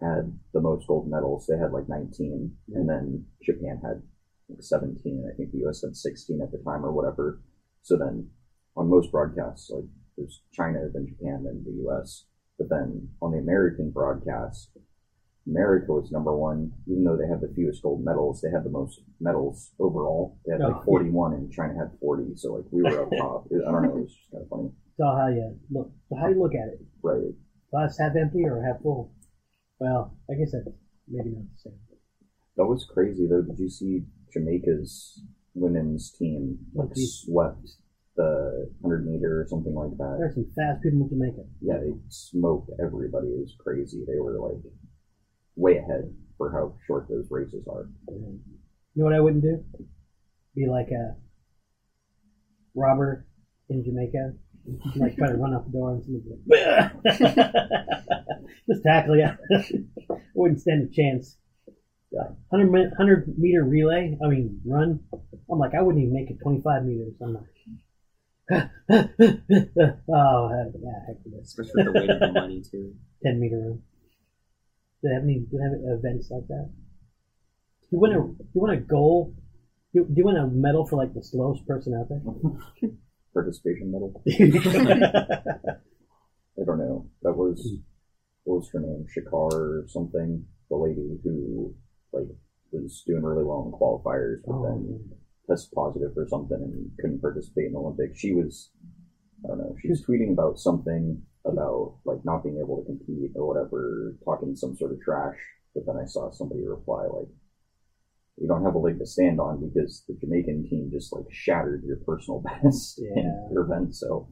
had 0.00 0.38
the 0.52 0.60
most 0.60 0.86
gold 0.86 1.08
medals; 1.10 1.46
they 1.46 1.56
had 1.56 1.72
like 1.72 1.88
19, 1.88 2.52
and 2.74 2.88
then 2.88 3.24
Japan 3.42 3.80
had 3.82 4.02
17, 4.58 5.00
and 5.04 5.32
I 5.32 5.36
think 5.36 5.52
the 5.52 5.58
U.S. 5.58 5.82
had 5.82 5.96
16 5.96 6.40
at 6.42 6.50
the 6.52 6.58
time 6.58 6.84
or 6.84 6.92
whatever. 6.92 7.40
So 7.82 7.96
then, 7.96 8.28
on 8.76 8.88
most 8.88 9.10
broadcasts, 9.10 9.70
like 9.70 9.84
there's 10.16 10.42
China, 10.52 10.88
then 10.92 11.06
Japan, 11.08 11.44
then 11.44 11.62
the 11.64 11.72
U.S. 11.84 12.24
But 12.58 12.68
then 12.68 13.08
on 13.20 13.32
the 13.32 13.38
American 13.38 13.90
broadcast, 13.90 14.70
America 15.46 15.92
was 15.92 16.12
number 16.12 16.36
one, 16.36 16.70
even 16.86 17.02
though 17.02 17.16
they 17.16 17.26
had 17.26 17.40
the 17.40 17.52
fewest 17.54 17.82
gold 17.82 18.04
medals. 18.04 18.40
They 18.40 18.50
had 18.50 18.62
the 18.64 18.70
most 18.70 19.00
medals 19.20 19.72
overall. 19.80 20.38
They 20.46 20.52
had 20.52 20.60
like 20.60 20.84
41, 20.84 21.32
and 21.32 21.52
China 21.52 21.74
had 21.76 21.90
40. 22.00 22.36
So 22.36 22.54
like 22.54 22.64
we 22.70 22.82
were 22.82 23.02
up 23.02 23.10
top. 23.18 23.46
I 23.50 23.70
don't 23.72 23.82
know. 23.82 23.96
It 23.96 24.02
was 24.02 24.14
just 24.14 24.30
kind 24.30 24.44
of 24.44 24.48
funny, 24.48 24.70
So 24.96 25.04
how 25.04 25.28
you 25.28 25.56
look? 25.70 25.90
So 26.08 26.16
how 26.16 26.28
do 26.28 26.34
you 26.34 26.42
look 26.42 26.54
at 26.54 26.68
it? 26.68 26.80
right? 27.02 27.34
Glass 27.72 27.98
half 27.98 28.12
empty 28.14 28.44
or 28.44 28.62
half 28.62 28.82
full? 28.82 29.12
Well, 29.80 30.14
I 30.30 30.34
guess 30.34 30.52
that's 30.52 30.68
maybe 31.08 31.30
not 31.30 31.42
the 31.50 31.58
same. 31.70 31.78
That 32.56 32.66
was 32.66 32.84
crazy 32.84 33.26
though. 33.26 33.42
Did 33.42 33.58
you 33.58 33.70
see 33.70 34.04
Jamaica's 34.32 35.22
women's 35.54 36.12
team 36.12 36.58
like 36.74 36.88
swept 36.94 37.68
the 38.16 38.70
100 38.80 39.06
meter 39.06 39.40
or 39.40 39.46
something 39.48 39.74
like 39.74 39.96
that? 39.98 40.16
There's 40.18 40.34
some 40.34 40.50
fast 40.56 40.82
people 40.82 41.02
in 41.02 41.08
Jamaica. 41.08 41.44
Yeah, 41.60 41.78
they 41.78 41.92
smoked 42.08 42.70
everybody. 42.82 43.28
It 43.28 43.40
was 43.40 43.56
crazy. 43.58 44.04
They 44.06 44.18
were 44.18 44.38
like 44.38 44.62
way 45.56 45.78
ahead 45.78 46.12
for 46.38 46.50
how 46.52 46.74
short 46.86 47.08
those 47.08 47.28
races 47.30 47.66
are. 47.68 47.88
You 48.08 48.40
know 48.94 49.04
what 49.04 49.14
I 49.14 49.20
wouldn't 49.20 49.42
do? 49.42 49.64
Be 50.54 50.66
like 50.66 50.88
a 50.90 51.16
robber 52.74 53.26
in 53.68 53.84
Jamaica. 53.84 54.34
Like 54.96 55.16
try 55.16 55.28
to 55.28 55.34
run 55.34 55.54
out 55.54 55.66
the 55.66 55.72
door 55.72 56.00
and 56.06 56.22
like, 57.04 57.18
just 58.68 58.82
tackle 58.84 59.16
you. 59.16 59.26
I 60.10 60.14
wouldn't 60.34 60.60
stand 60.60 60.88
a 60.88 60.94
chance. 60.94 61.36
100, 62.12 62.70
mi- 62.70 62.88
100 62.88 63.38
meter 63.38 63.64
relay, 63.64 64.16
I 64.22 64.28
mean, 64.28 64.60
run. 64.64 65.00
I'm 65.50 65.58
like, 65.58 65.74
I 65.74 65.82
wouldn't 65.82 66.02
even 66.02 66.14
make 66.14 66.30
it 66.30 66.38
25 66.42 66.84
meters. 66.84 67.14
I'm 67.22 67.34
like, 67.34 67.44
oh, 68.50 70.48
heck, 70.48 70.74
yeah, 70.82 70.98
heck 71.06 71.16
with 71.24 71.34
this. 71.38 71.48
Especially 71.48 71.72
with 71.76 71.86
the 71.86 71.92
weight 71.92 72.10
of 72.10 72.20
the 72.20 72.32
money 72.32 72.62
too. 72.70 72.94
10 73.24 73.40
meter 73.40 73.56
run. 73.56 73.82
Do 75.02 75.08
they 75.08 75.14
have 75.14 75.22
any, 75.24 75.38
do 75.40 75.56
they 75.56 75.64
have 75.64 75.98
events 75.98 76.30
like 76.30 76.46
that? 76.48 76.70
Do 77.82 77.88
you 77.92 77.98
win 77.98 78.12
a, 78.12 78.20
do 78.20 78.36
you 78.54 78.60
win 78.60 78.78
a 78.78 78.80
goal? 78.80 79.34
Do, 79.94 80.04
do 80.04 80.14
you 80.14 80.24
win 80.24 80.36
a 80.36 80.46
medal 80.46 80.86
for 80.86 80.96
like 80.96 81.14
the 81.14 81.22
slowest 81.22 81.66
person 81.66 81.94
out 81.94 82.08
there? 82.08 82.20
Participation 83.34 83.90
medal. 83.90 84.22
I 86.60 86.64
don't 86.64 86.78
know. 86.78 87.06
That 87.22 87.32
was 87.32 87.78
what 88.44 88.58
was 88.58 88.70
her 88.72 88.80
name? 88.80 89.06
Sha'Carri 89.08 89.84
or 89.84 89.84
something. 89.88 90.44
The 90.68 90.76
lady 90.76 91.18
who 91.24 91.74
like 92.12 92.28
was 92.72 93.02
doing 93.06 93.22
really 93.22 93.44
well 93.44 93.64
in 93.66 93.72
qualifiers, 93.72 94.40
but 94.46 94.54
Oh, 94.54 94.62
then 94.64 95.10
tested 95.48 95.72
positive 95.74 96.14
for 96.14 96.26
something 96.28 96.56
and 96.56 96.90
couldn't 97.00 97.20
participate 97.20 97.66
in 97.66 97.72
the 97.72 97.78
Olympics. 97.78 98.18
She 98.18 98.32
was, 98.32 98.70
I 99.44 99.48
don't 99.48 99.58
know, 99.58 99.76
she 99.82 99.88
was 99.88 100.02
tweeting 100.04 100.32
about 100.32 100.58
something 100.58 101.20
about 101.44 101.96
like 102.04 102.24
not 102.24 102.42
being 102.44 102.58
able 102.62 102.78
to 102.80 102.86
compete 102.86 103.32
or 103.34 103.46
whatever, 103.46 104.16
talking 104.24 104.54
some 104.56 104.76
sort 104.76 104.92
of 104.92 105.00
trash. 105.02 105.36
But 105.74 105.84
then 105.86 105.96
I 106.00 106.06
saw 106.06 106.30
somebody 106.30 106.64
reply 106.66 107.04
like, 107.06 107.28
"You 108.36 108.46
don't 108.48 108.64
have 108.64 108.74
a 108.74 108.78
leg 108.78 108.98
to 108.98 109.06
stand 109.06 109.40
on 109.40 109.66
because 109.66 110.04
the 110.06 110.14
Jamaican 110.14 110.68
team 110.68 110.90
just 110.92 111.12
like 111.12 111.24
shattered 111.30 111.82
your 111.84 111.96
personal 112.06 112.42
best 112.62 113.00
Yeah. 113.02 113.22
in 113.22 113.48
your 113.52 113.64
event." 113.64 113.94
So, 113.96 114.28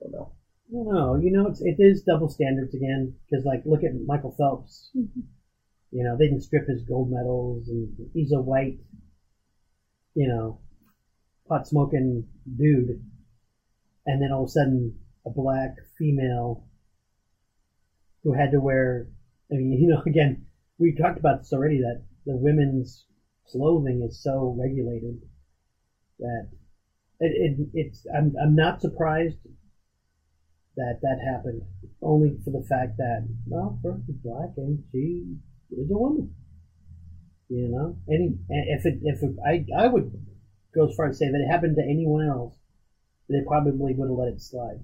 I 0.00 0.04
don't 0.04 0.12
know. 0.12 0.32
I. 0.72 1.16
You 1.16 1.30
know, 1.32 1.48
it's, 1.48 1.60
it 1.60 1.76
is 1.78 2.02
double 2.02 2.28
standards 2.28 2.74
again. 2.74 3.14
Because, 3.28 3.44
like, 3.44 3.62
look 3.66 3.82
at 3.84 3.90
Michael 4.06 4.34
Phelps. 4.38 4.90
Mm-hmm. 4.96 5.20
You 5.94 6.02
know, 6.02 6.16
they 6.18 6.26
didn't 6.26 6.42
strip 6.42 6.66
his 6.66 6.82
gold 6.82 7.08
medals, 7.08 7.68
and 7.68 8.10
he's 8.12 8.32
a 8.32 8.40
white, 8.40 8.80
you 10.14 10.26
know, 10.26 10.58
pot 11.48 11.68
smoking 11.68 12.26
dude. 12.58 13.00
And 14.04 14.20
then 14.20 14.32
all 14.32 14.42
of 14.42 14.48
a 14.48 14.52
sudden, 14.52 14.98
a 15.24 15.30
black 15.30 15.76
female 15.96 16.64
who 18.24 18.32
had 18.32 18.50
to 18.50 18.60
wear, 18.60 19.06
I 19.52 19.54
mean, 19.54 19.72
you 19.80 19.86
know, 19.86 20.02
again, 20.04 20.46
we've 20.78 20.98
talked 20.98 21.20
about 21.20 21.42
this 21.42 21.52
already 21.52 21.78
that 21.82 22.02
the 22.26 22.36
women's 22.36 23.04
clothing 23.46 24.02
is 24.02 24.20
so 24.20 24.56
regulated 24.58 25.20
that 26.18 26.48
it, 27.20 27.56
it, 27.56 27.68
it's, 27.72 28.04
I'm, 28.12 28.34
I'm 28.42 28.56
not 28.56 28.80
surprised 28.80 29.38
that 30.76 30.98
that 31.02 31.20
happened 31.24 31.62
only 32.02 32.36
for 32.44 32.50
the 32.50 32.66
fact 32.68 32.96
that 32.96 33.28
well 33.46 33.78
first 33.80 34.08
is 34.08 34.16
black 34.16 34.50
and 34.56 34.82
she 34.90 35.36
is 35.78 35.90
a 35.90 35.96
woman 35.98 36.34
you 37.48 37.68
know 37.68 37.96
any 38.08 38.36
if 38.48 38.86
it 38.86 38.98
if 39.02 39.22
it, 39.22 39.36
I 39.46 39.64
I 39.76 39.86
would 39.86 40.10
go 40.74 40.88
as 40.88 40.94
far 40.96 41.08
as 41.08 41.18
say 41.18 41.26
that 41.30 41.40
it 41.46 41.50
happened 41.50 41.76
to 41.76 41.82
anyone 41.82 42.26
else 42.26 42.54
they 43.28 43.40
probably 43.46 43.72
would 43.94 44.08
have 44.08 44.18
let 44.18 44.28
it 44.32 44.40
slide 44.40 44.80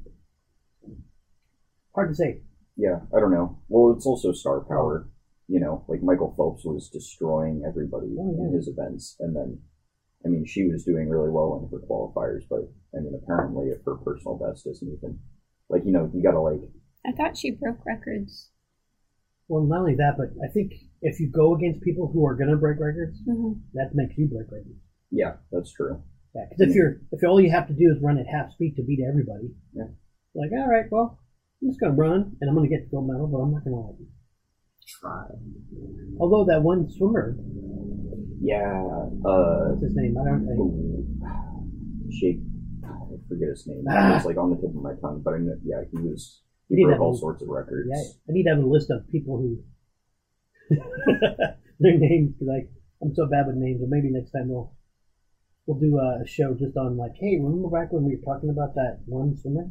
hard 1.95 2.09
to 2.11 2.15
say 2.15 2.41
Yeah, 2.77 3.01
I 3.15 3.21
don't 3.21 3.33
know. 3.33 3.59
Well, 3.69 3.95
it's 3.95 4.07
also 4.07 4.33
star 4.33 4.61
power. 4.61 5.09
You 5.49 5.59
know, 5.61 5.85
like 5.89 6.03
Michael 6.03 6.33
Phelps 6.37 6.65
was 6.65 6.89
destroying 6.89 7.65
everybody 7.67 8.15
Oh, 8.19 8.35
yeah. 8.39 8.47
in 8.49 8.55
his 8.55 8.69
events, 8.69 9.17
and 9.19 9.35
then, 9.35 9.59
I 10.25 10.29
mean, 10.29 10.45
she 10.47 10.63
was 10.69 10.85
doing 10.85 11.09
really 11.11 11.29
well 11.29 11.59
in 11.59 11.69
her 11.69 11.85
qualifiers, 11.87 12.45
but 12.49 12.71
I 12.97 13.01
mean, 13.03 13.19
apparently, 13.21 13.67
if 13.71 13.85
her 13.85 13.97
personal 13.97 14.39
best 14.39 14.67
isn't 14.69 14.89
even 14.97 15.19
like, 15.69 15.85
you 15.85 15.91
know, 15.93 16.09
you 16.15 16.23
gotta 16.23 16.41
like, 16.41 16.61
I 17.05 17.11
thought 17.13 17.37
she 17.37 17.51
broke 17.51 17.85
records. 17.85 18.51
Well 19.51 19.63
not 19.67 19.81
only 19.85 19.97
that 19.97 20.15
but 20.17 20.29
I 20.43 20.49
think 20.55 20.73
if 21.03 21.19
you 21.21 21.29
go 21.31 21.55
against 21.57 21.83
people 21.83 22.07
who 22.13 22.25
are 22.27 22.37
gonna 22.41 22.57
break 22.57 22.79
records 22.81 23.19
hmm 23.27 23.53
that 23.75 23.91
makes 23.95 24.17
you 24.17 24.27
break 24.29 24.47
records 24.51 24.79
yeah, 25.13 25.33
that's 25.51 25.73
true. 25.75 26.01
Yeah, 26.37 26.45
because 26.49 26.71
if 26.71 26.77
you're 26.77 27.03
if 27.11 27.21
all 27.27 27.41
you 27.41 27.51
have 27.51 27.67
to 27.67 27.75
do 27.75 27.91
is 27.91 27.99
run 28.01 28.17
at 28.23 28.27
half 28.31 28.53
speed 28.53 28.77
to 28.77 28.83
beat 28.85 29.01
everybody, 29.03 29.49
Yeah. 29.75 29.91
Like, 30.37 30.53
all 30.55 30.69
right, 30.71 30.87
well, 30.89 31.19
I'm 31.61 31.69
just 31.69 31.81
gonna 31.81 31.95
run 31.99 32.37
and 32.41 32.49
I'm 32.49 32.55
gonna 32.55 32.69
get 32.69 32.85
the 32.87 32.91
gold 32.95 33.09
medal, 33.11 33.27
but 33.27 33.39
I'm 33.39 33.51
not 33.53 33.65
gonna 33.65 33.81
like. 33.91 33.97
Try. 34.87 35.27
Although 36.21 36.45
that 36.47 36.63
one 36.63 36.89
swimmer, 36.97 37.37
Yeah, 38.41 38.71
uh, 39.27 39.75
what's 39.75 39.83
his 39.83 39.97
name? 39.97 40.15
I 40.17 40.25
don't 40.31 40.47
know. 40.47 40.63
ooh, 40.63 42.13
Shake, 42.13 42.39
I 42.87 42.95
forget 43.29 43.49
his 43.49 43.67
name. 43.67 43.85
Ah. 43.91 44.15
It's 44.17 44.25
like 44.27 44.37
on 44.39 44.51
the 44.51 44.57
tip 44.63 44.71
of 44.71 44.83
my 44.83 44.95
tongue, 45.03 45.23
but 45.25 45.35
I 45.35 45.39
know, 45.39 45.57
yeah, 45.65 45.83
he 45.91 45.99
was, 45.99 46.43
We 46.71 46.77
need 46.77 46.85
to 46.87 46.93
have 46.93 47.01
all 47.01 47.17
sorts 47.17 47.43
of 47.43 47.49
records. 47.49 47.89
Yeah, 47.91 48.03
I 48.29 48.33
need 48.33 48.45
to 48.45 48.51
have 48.51 48.59
a 48.59 48.67
list 48.67 48.91
of 48.91 49.09
people 49.11 49.37
who 49.39 49.59
their 51.81 51.99
names 51.99 52.33
because 52.39 52.49
I 52.49 52.67
I'm 53.03 53.15
so 53.15 53.27
bad 53.27 53.47
with 53.47 53.57
names. 53.57 53.81
But 53.81 53.89
maybe 53.91 54.11
next 54.11 54.31
time 54.31 54.49
we'll 54.49 54.73
we'll 55.67 55.79
do 55.79 55.99
a 55.99 56.23
show 56.27 56.55
just 56.55 56.77
on 56.77 56.97
like, 56.97 57.13
hey, 57.19 57.37
remember 57.41 57.69
back 57.69 57.93
when 57.93 58.05
we 58.05 58.17
were 58.17 58.23
talking 58.35 58.51
about 58.51 58.75
that 58.75 58.99
one 59.07 59.37
swimmer? 59.37 59.67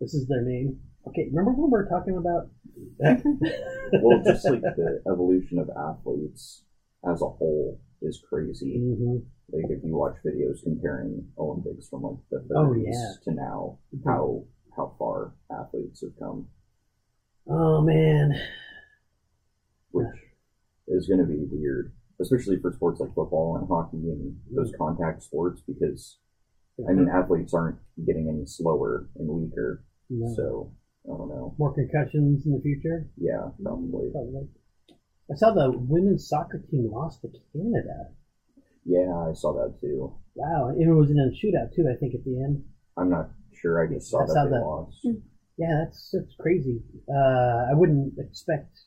This 0.00 0.14
is 0.14 0.26
their 0.26 0.42
name. 0.42 0.80
Okay, 1.08 1.28
remember 1.30 1.52
when 1.52 1.70
we 1.70 1.70
were 1.70 1.88
talking 1.88 2.16
about? 2.16 2.48
Well, 4.02 4.22
just 4.24 4.44
like 4.50 4.62
the 4.62 5.00
evolution 5.10 5.58
of 5.58 5.70
athletes 5.76 6.62
as 7.08 7.22
a 7.22 7.28
whole 7.28 7.78
is 8.02 8.20
crazy. 8.28 8.76
hmm 8.78 9.18
Like 9.52 9.70
if 9.70 9.84
you 9.84 9.94
watch 9.96 10.16
videos 10.26 10.62
comparing 10.62 11.26
Olympics 11.38 11.88
from 11.88 12.02
like 12.02 12.16
the 12.30 12.38
30s 12.40 12.56
Oh, 12.56 12.74
yeah. 12.74 13.12
to 13.24 13.30
now, 13.32 13.78
how 14.04 14.44
how 14.76 14.94
far 14.98 15.34
athletes 15.50 16.00
have 16.02 16.18
come, 16.18 16.48
Oh 17.48 17.82
man, 17.82 18.32
which 19.90 20.06
is 20.88 21.06
going 21.06 21.20
to 21.20 21.26
be 21.26 21.44
weird, 21.50 21.92
especially 22.20 22.58
for 22.60 22.72
sports 22.72 23.00
like 23.00 23.14
football 23.14 23.56
and 23.58 23.68
hockey 23.68 24.08
and 24.08 24.36
those 24.54 24.72
contact 24.78 25.22
sports, 25.22 25.62
because 25.66 26.18
I 26.88 26.92
mean 26.92 27.08
athletes 27.08 27.52
aren't 27.54 27.78
getting 28.06 28.28
any 28.28 28.46
slower 28.46 29.08
and 29.16 29.28
weaker. 29.28 29.84
No. 30.08 30.34
So 30.34 30.72
I 31.06 31.16
don't 31.18 31.28
know. 31.28 31.54
more 31.58 31.74
concussions 31.74 32.46
in 32.46 32.52
the 32.52 32.60
future. 32.62 33.08
Yeah, 33.18 33.50
probably. 33.62 34.10
Probably. 34.10 34.48
I 35.30 35.36
saw 35.36 35.52
the 35.52 35.70
women's 35.70 36.28
soccer 36.28 36.62
team 36.70 36.90
lost 36.90 37.22
to 37.22 37.28
Canada. 37.52 38.08
Yeah, 38.86 39.12
I 39.16 39.32
saw 39.34 39.52
that 39.54 39.80
too. 39.80 40.14
Wow, 40.34 40.68
and 40.68 40.82
it 40.82 40.92
was 40.92 41.10
in 41.10 41.18
a 41.18 41.28
shootout 41.32 41.74
too. 41.74 41.88
I 41.90 41.96
think 41.98 42.14
at 42.14 42.24
the 42.24 42.42
end. 42.42 42.64
I'm 42.96 43.10
not 43.10 43.30
sure. 43.54 43.82
I 43.84 43.92
just 43.92 44.10
saw 44.10 44.22
I 44.22 44.26
that 44.26 44.32
saw 44.32 44.44
they 44.44 44.50
that. 44.50 44.60
lost. 44.60 45.06
Yeah, 45.56 45.84
that's 45.84 46.10
that's 46.12 46.34
crazy. 46.38 46.82
Uh, 47.08 47.66
I 47.70 47.74
wouldn't 47.74 48.14
expect 48.18 48.78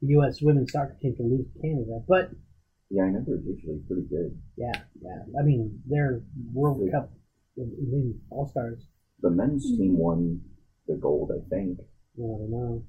the 0.00 0.08
U.S. 0.18 0.40
women's 0.42 0.72
soccer 0.72 0.96
team 1.00 1.14
to 1.16 1.22
lose 1.22 1.46
to 1.54 1.60
Canada, 1.60 2.00
but 2.08 2.30
Yeah, 2.90 3.04
I 3.04 3.10
know 3.10 3.22
they're 3.26 3.36
usually 3.36 3.80
pretty 3.86 4.02
good. 4.08 4.38
yeah, 4.56 4.72
yeah. 5.02 5.22
I 5.38 5.42
mean, 5.42 5.82
they're 5.86 6.22
World 6.52 6.80
Yeah. 6.84 6.92
Cup 7.00 7.10
all 8.30 8.46
stars. 8.48 8.80
The 9.20 9.30
men's 9.30 9.64
team 9.64 9.98
won 9.98 10.40
the 10.86 10.94
gold, 10.94 11.32
I 11.34 11.40
think. 11.50 11.80
I 11.80 12.20
don't 12.20 12.50
know, 12.50 12.84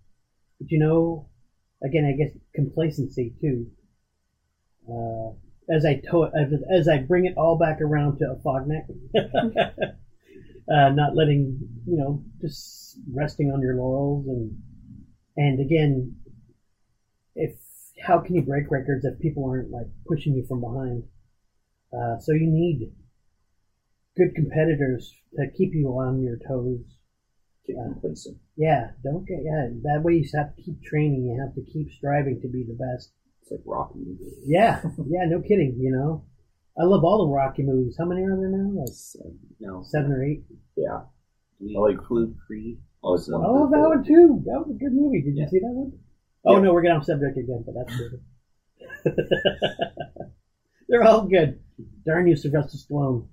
but 0.60 0.70
you 0.72 0.80
know, 0.80 1.28
again, 1.84 2.06
I 2.06 2.12
guess 2.16 2.32
complacency 2.54 3.34
too. 3.42 3.68
Uh, 4.90 5.32
as 5.76 5.86
I 5.86 5.96
to- 6.12 6.32
as, 6.36 6.54
as 6.72 6.88
I 6.88 7.00
bring 7.00 7.26
it 7.26 7.36
all 7.38 7.58
back 7.58 7.82
around 7.82 8.20
to 8.20 8.26
Afognak, 8.36 8.86
uh, 10.72 10.90
not 10.90 11.16
letting 11.16 11.60
you 11.88 11.98
know, 11.98 12.24
just 12.42 12.98
resting 13.12 13.52
on 13.52 13.62
your 13.62 13.76
laurels 13.76 14.28
and 14.28 14.58
and 15.38 15.60
again, 15.60 16.16
if 17.36 17.58
how 18.06 18.20
can 18.20 18.36
you 18.36 18.42
break 18.42 18.70
records 18.70 19.06
if 19.06 19.20
people 19.20 19.50
aren't 19.50 19.72
like 19.72 19.88
pushing 20.06 20.34
you 20.34 20.46
from 20.48 20.62
behind? 20.62 21.04
Uh, 21.94 22.20
so 22.20 22.34
you 22.34 22.48
need 22.48 22.94
good 24.18 24.36
competitors 24.36 25.14
to 25.36 25.50
keep 25.58 25.74
you 25.74 25.88
on 25.88 26.22
your 26.22 26.38
toes. 26.48 26.82
Yeah. 27.68 27.84
complacent. 27.94 28.38
Yeah, 28.56 28.92
don't 29.04 29.28
get 29.28 29.40
yeah. 29.44 29.68
That 29.84 30.02
way 30.04 30.16
you 30.16 30.24
just 30.24 30.36
have 30.36 30.56
to 30.56 30.62
keep 30.62 30.82
training. 30.84 31.26
You 31.26 31.40
have 31.40 31.54
to 31.54 31.72
keep 31.72 31.92
striving 31.92 32.42
to 32.42 32.48
be 32.48 32.64
the 32.64 32.74
best. 32.74 33.12
It's 33.44 33.52
like 33.52 33.62
Rocky. 33.64 34.18
Yeah, 34.44 34.82
yeah, 35.08 35.26
no 35.28 35.40
kidding. 35.42 35.78
You 35.80 35.92
know, 35.92 36.26
I 36.80 36.84
love 36.84 37.04
all 37.04 37.28
the 37.28 37.34
Rocky 37.34 37.64
movies. 37.64 37.96
How 38.00 38.06
many 38.06 38.22
are 38.24 38.38
there 38.38 38.50
now? 38.50 38.80
Like 38.80 38.88
So, 38.94 39.20
no. 39.60 39.84
seven 39.84 40.12
or 40.12 40.24
eight. 40.24 40.44
Yeah. 40.78 41.02
Do 41.60 41.78
I 41.78 41.82
like- 41.82 41.96
include 41.96 42.38
Creed? 42.48 42.80
Oh, 43.04 43.16
it's 43.16 43.30
oh, 43.30 43.38
one 43.40 43.46
Oh, 43.46 43.68
through 43.68 43.70
that 43.72 43.76
four. 43.84 43.90
one 43.96 44.04
too. 44.06 44.44
That 44.46 44.60
was 44.66 44.70
a 44.76 44.80
good 44.80 44.94
movie. 44.94 45.22
Did 45.22 45.36
you 45.38 45.48
see 45.50 45.60
that 45.60 45.72
one? 45.74 45.92
Oh 46.46 46.54
Yeah. 46.56 46.60
no, 46.62 46.74
we're 46.74 46.82
getting 46.82 46.98
off 46.98 47.04
subject 47.06 47.38
again, 47.38 47.64
but 47.66 47.76
that's 47.76 47.98
good. 47.98 48.22
They're 50.88 51.04
all 51.04 51.28
good. 51.28 51.60
Darn 52.06 52.28
you, 52.28 52.36
Sylvester 52.36 52.78
Stallone. 52.78 53.28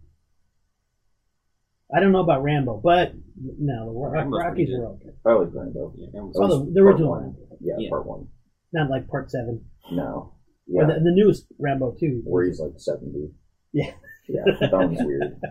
I 1.95 2.01
don't 2.01 2.13
know 2.13 2.21
about 2.21 2.43
Rambo, 2.43 2.81
but 2.83 3.15
no, 3.41 3.87
the 3.87 3.93
Ro- 3.93 4.11
Rambo's 4.11 4.41
Rockies 4.41 4.55
pretty 4.69 4.73
good. 4.73 4.81
are 4.81 4.87
okay. 4.89 5.11
I 5.25 5.33
like 5.35 5.55
Rambo. 5.55 5.95
Yeah, 5.97 6.07
that 6.13 6.33
Oh, 6.37 6.65
the- 6.65 6.73
the 6.73 6.81
original 6.81 7.11
one. 7.11 7.23
Rambo. 7.23 7.57
Yeah, 7.61 7.75
Yeah. 7.79 7.91
part 7.91 8.07
one. 8.07 8.29
Not 8.73 8.91
like 8.91 9.09
Part 9.09 9.31
Seven 9.31 9.65
No. 9.93 10.33
Or 10.73 10.87
the, 10.87 10.95
the 10.95 11.13
newest 11.13 11.47
Rambo 11.59 11.97
too. 11.99 12.23
where 12.25 12.45
he's 12.45 12.61
like 12.61 12.73
70. 12.77 13.31
Yeah. 13.73 13.93
Yeah, 14.29 14.43
that 14.61 14.73
one's 14.73 14.99
weird. 15.01 15.41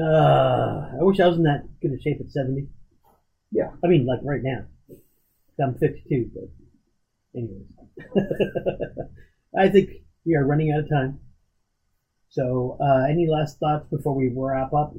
Uh, 0.00 0.92
I 1.00 1.02
wish 1.02 1.18
I 1.18 1.26
was 1.26 1.36
in 1.38 1.42
that 1.42 1.64
good 1.82 1.90
a 1.90 2.00
shape 2.00 2.20
at 2.20 2.30
70. 2.30 2.68
Yeah. 3.50 3.70
I 3.82 3.88
mean, 3.88 4.06
like 4.06 4.20
right 4.22 4.40
now. 4.40 4.66
I'm 5.60 5.74
52, 5.74 6.30
but 6.32 6.44
anyways. 7.36 7.66
I 9.58 9.68
think 9.68 9.90
we 10.24 10.36
are 10.36 10.46
running 10.46 10.70
out 10.70 10.84
of 10.84 10.88
time. 10.88 11.18
So, 12.28 12.78
uh, 12.80 13.06
any 13.10 13.26
last 13.28 13.58
thoughts 13.58 13.88
before 13.90 14.14
we 14.14 14.30
wrap 14.32 14.72
up? 14.72 14.94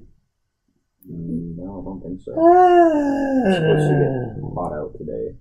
No, 1.07 1.63
I 1.63 1.83
don't 1.85 2.01
think 2.01 2.21
so. 2.21 2.31
It's 3.47 3.55
supposed 3.55 3.89
to 3.89 3.95
get 3.95 4.53
hot 4.53 4.73
out 4.73 4.97
today. 4.97 5.37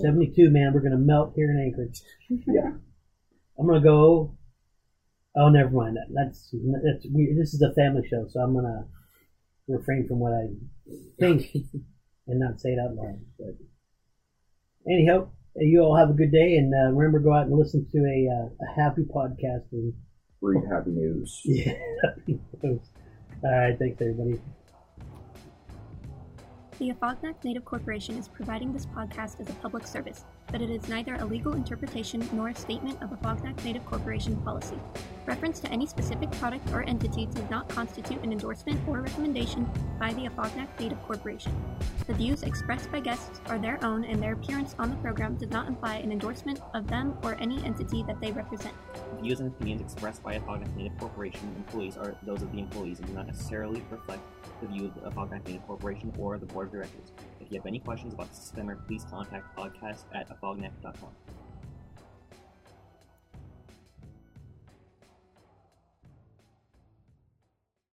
72, 0.00 0.50
man. 0.50 0.72
We're 0.72 0.80
going 0.80 0.92
to 0.92 0.98
melt 0.98 1.32
here 1.36 1.50
in 1.50 1.60
Anchorage. 1.60 2.00
Yeah. 2.46 2.72
I'm 3.58 3.66
going 3.66 3.80
to 3.80 3.86
go. 3.86 4.36
Oh, 5.36 5.48
never 5.48 5.70
mind. 5.70 5.96
That, 5.96 6.08
that's 6.10 6.54
that's 6.82 7.06
we, 7.12 7.34
This 7.38 7.52
is 7.54 7.62
a 7.62 7.74
family 7.74 8.06
show, 8.08 8.26
so 8.28 8.40
I'm 8.40 8.54
going 8.54 8.64
to 8.64 8.84
refrain 9.68 10.06
from 10.08 10.18
what 10.18 10.32
I 10.32 10.48
think 11.18 11.54
and 12.26 12.40
not 12.40 12.60
say 12.60 12.70
it 12.70 12.78
out 12.78 12.94
loud. 12.94 13.20
But 13.38 13.56
anyhow, 14.90 15.28
you 15.56 15.80
all 15.82 15.96
have 15.96 16.10
a 16.10 16.14
good 16.14 16.32
day, 16.32 16.56
and 16.56 16.72
uh, 16.74 16.92
remember, 16.92 17.18
go 17.18 17.34
out 17.34 17.46
and 17.46 17.56
listen 17.56 17.86
to 17.92 17.98
a, 17.98 18.28
uh, 18.32 18.48
a 18.64 18.74
happy 18.74 19.02
podcast. 19.02 19.70
And 19.72 19.92
Read 20.40 20.64
happy 20.68 20.90
news. 20.90 21.40
yeah, 21.44 21.74
all 22.64 22.80
right, 23.44 23.78
thanks 23.78 24.00
everybody. 24.00 24.40
The 26.78 26.90
Afognak 26.90 27.44
Native 27.44 27.66
Corporation 27.66 28.16
is 28.16 28.28
providing 28.28 28.72
this 28.72 28.86
podcast 28.86 29.40
as 29.40 29.48
a 29.50 29.52
public 29.60 29.86
service, 29.86 30.24
but 30.50 30.62
it 30.62 30.70
is 30.70 30.88
neither 30.88 31.14
a 31.16 31.24
legal 31.24 31.52
interpretation 31.52 32.26
nor 32.32 32.48
a 32.48 32.54
statement 32.54 33.00
of 33.02 33.10
Afognak 33.10 33.62
Native 33.62 33.84
Corporation 33.84 34.36
policy. 34.38 34.78
Reference 35.26 35.60
to 35.60 35.70
any 35.70 35.86
specific 35.86 36.30
product 36.32 36.72
or 36.72 36.82
entity 36.88 37.26
does 37.26 37.48
not 37.50 37.68
constitute 37.68 38.22
an 38.22 38.32
endorsement 38.32 38.80
or 38.88 39.02
recommendation 39.02 39.70
by 40.00 40.14
the 40.14 40.26
Afognak 40.26 40.68
Native 40.80 41.00
Corporation. 41.02 41.52
The 42.06 42.14
views 42.14 42.42
expressed 42.42 42.90
by 42.90 43.00
guests 43.00 43.40
are 43.46 43.58
their 43.58 43.78
own, 43.84 44.04
and 44.04 44.20
their 44.20 44.32
appearance 44.32 44.74
on 44.78 44.88
the 44.88 44.96
program 44.96 45.36
does 45.36 45.50
not 45.50 45.68
imply 45.68 45.96
an 45.96 46.10
endorsement 46.10 46.60
of 46.74 46.88
them 46.88 47.16
or 47.22 47.36
any 47.38 47.62
entity 47.64 48.02
that 48.04 48.20
they 48.20 48.32
represent. 48.32 48.74
The 49.12 49.22
views 49.22 49.40
and 49.40 49.48
opinions 49.48 49.82
expressed 49.82 50.22
by 50.22 50.38
Afognak 50.38 50.74
Native 50.74 50.98
Corporation 50.98 51.54
employees 51.56 51.96
are 51.96 52.16
those 52.22 52.42
of 52.42 52.50
the 52.50 52.58
employees 52.58 52.98
and 52.98 53.08
do 53.08 53.14
not 53.14 53.26
necessarily 53.26 53.82
reflect 53.90 54.22
the 54.60 54.66
view 54.68 54.86
of 54.86 54.94
the 54.94 55.00
Afognak 55.02 55.46
Native 55.46 55.66
Corporation 55.66 56.12
or 56.18 56.38
the 56.38 56.46
board 56.46 56.68
of 56.68 56.72
directors. 56.72 57.12
If 57.40 57.50
you 57.50 57.58
have 57.58 57.66
any 57.66 57.78
questions 57.78 58.14
about 58.14 58.30
the 58.30 58.36
system, 58.36 58.76
please 58.88 59.04
contact 59.10 59.56
podcast 59.56 60.04
at 60.14 60.28
afognak.com. 60.30 61.10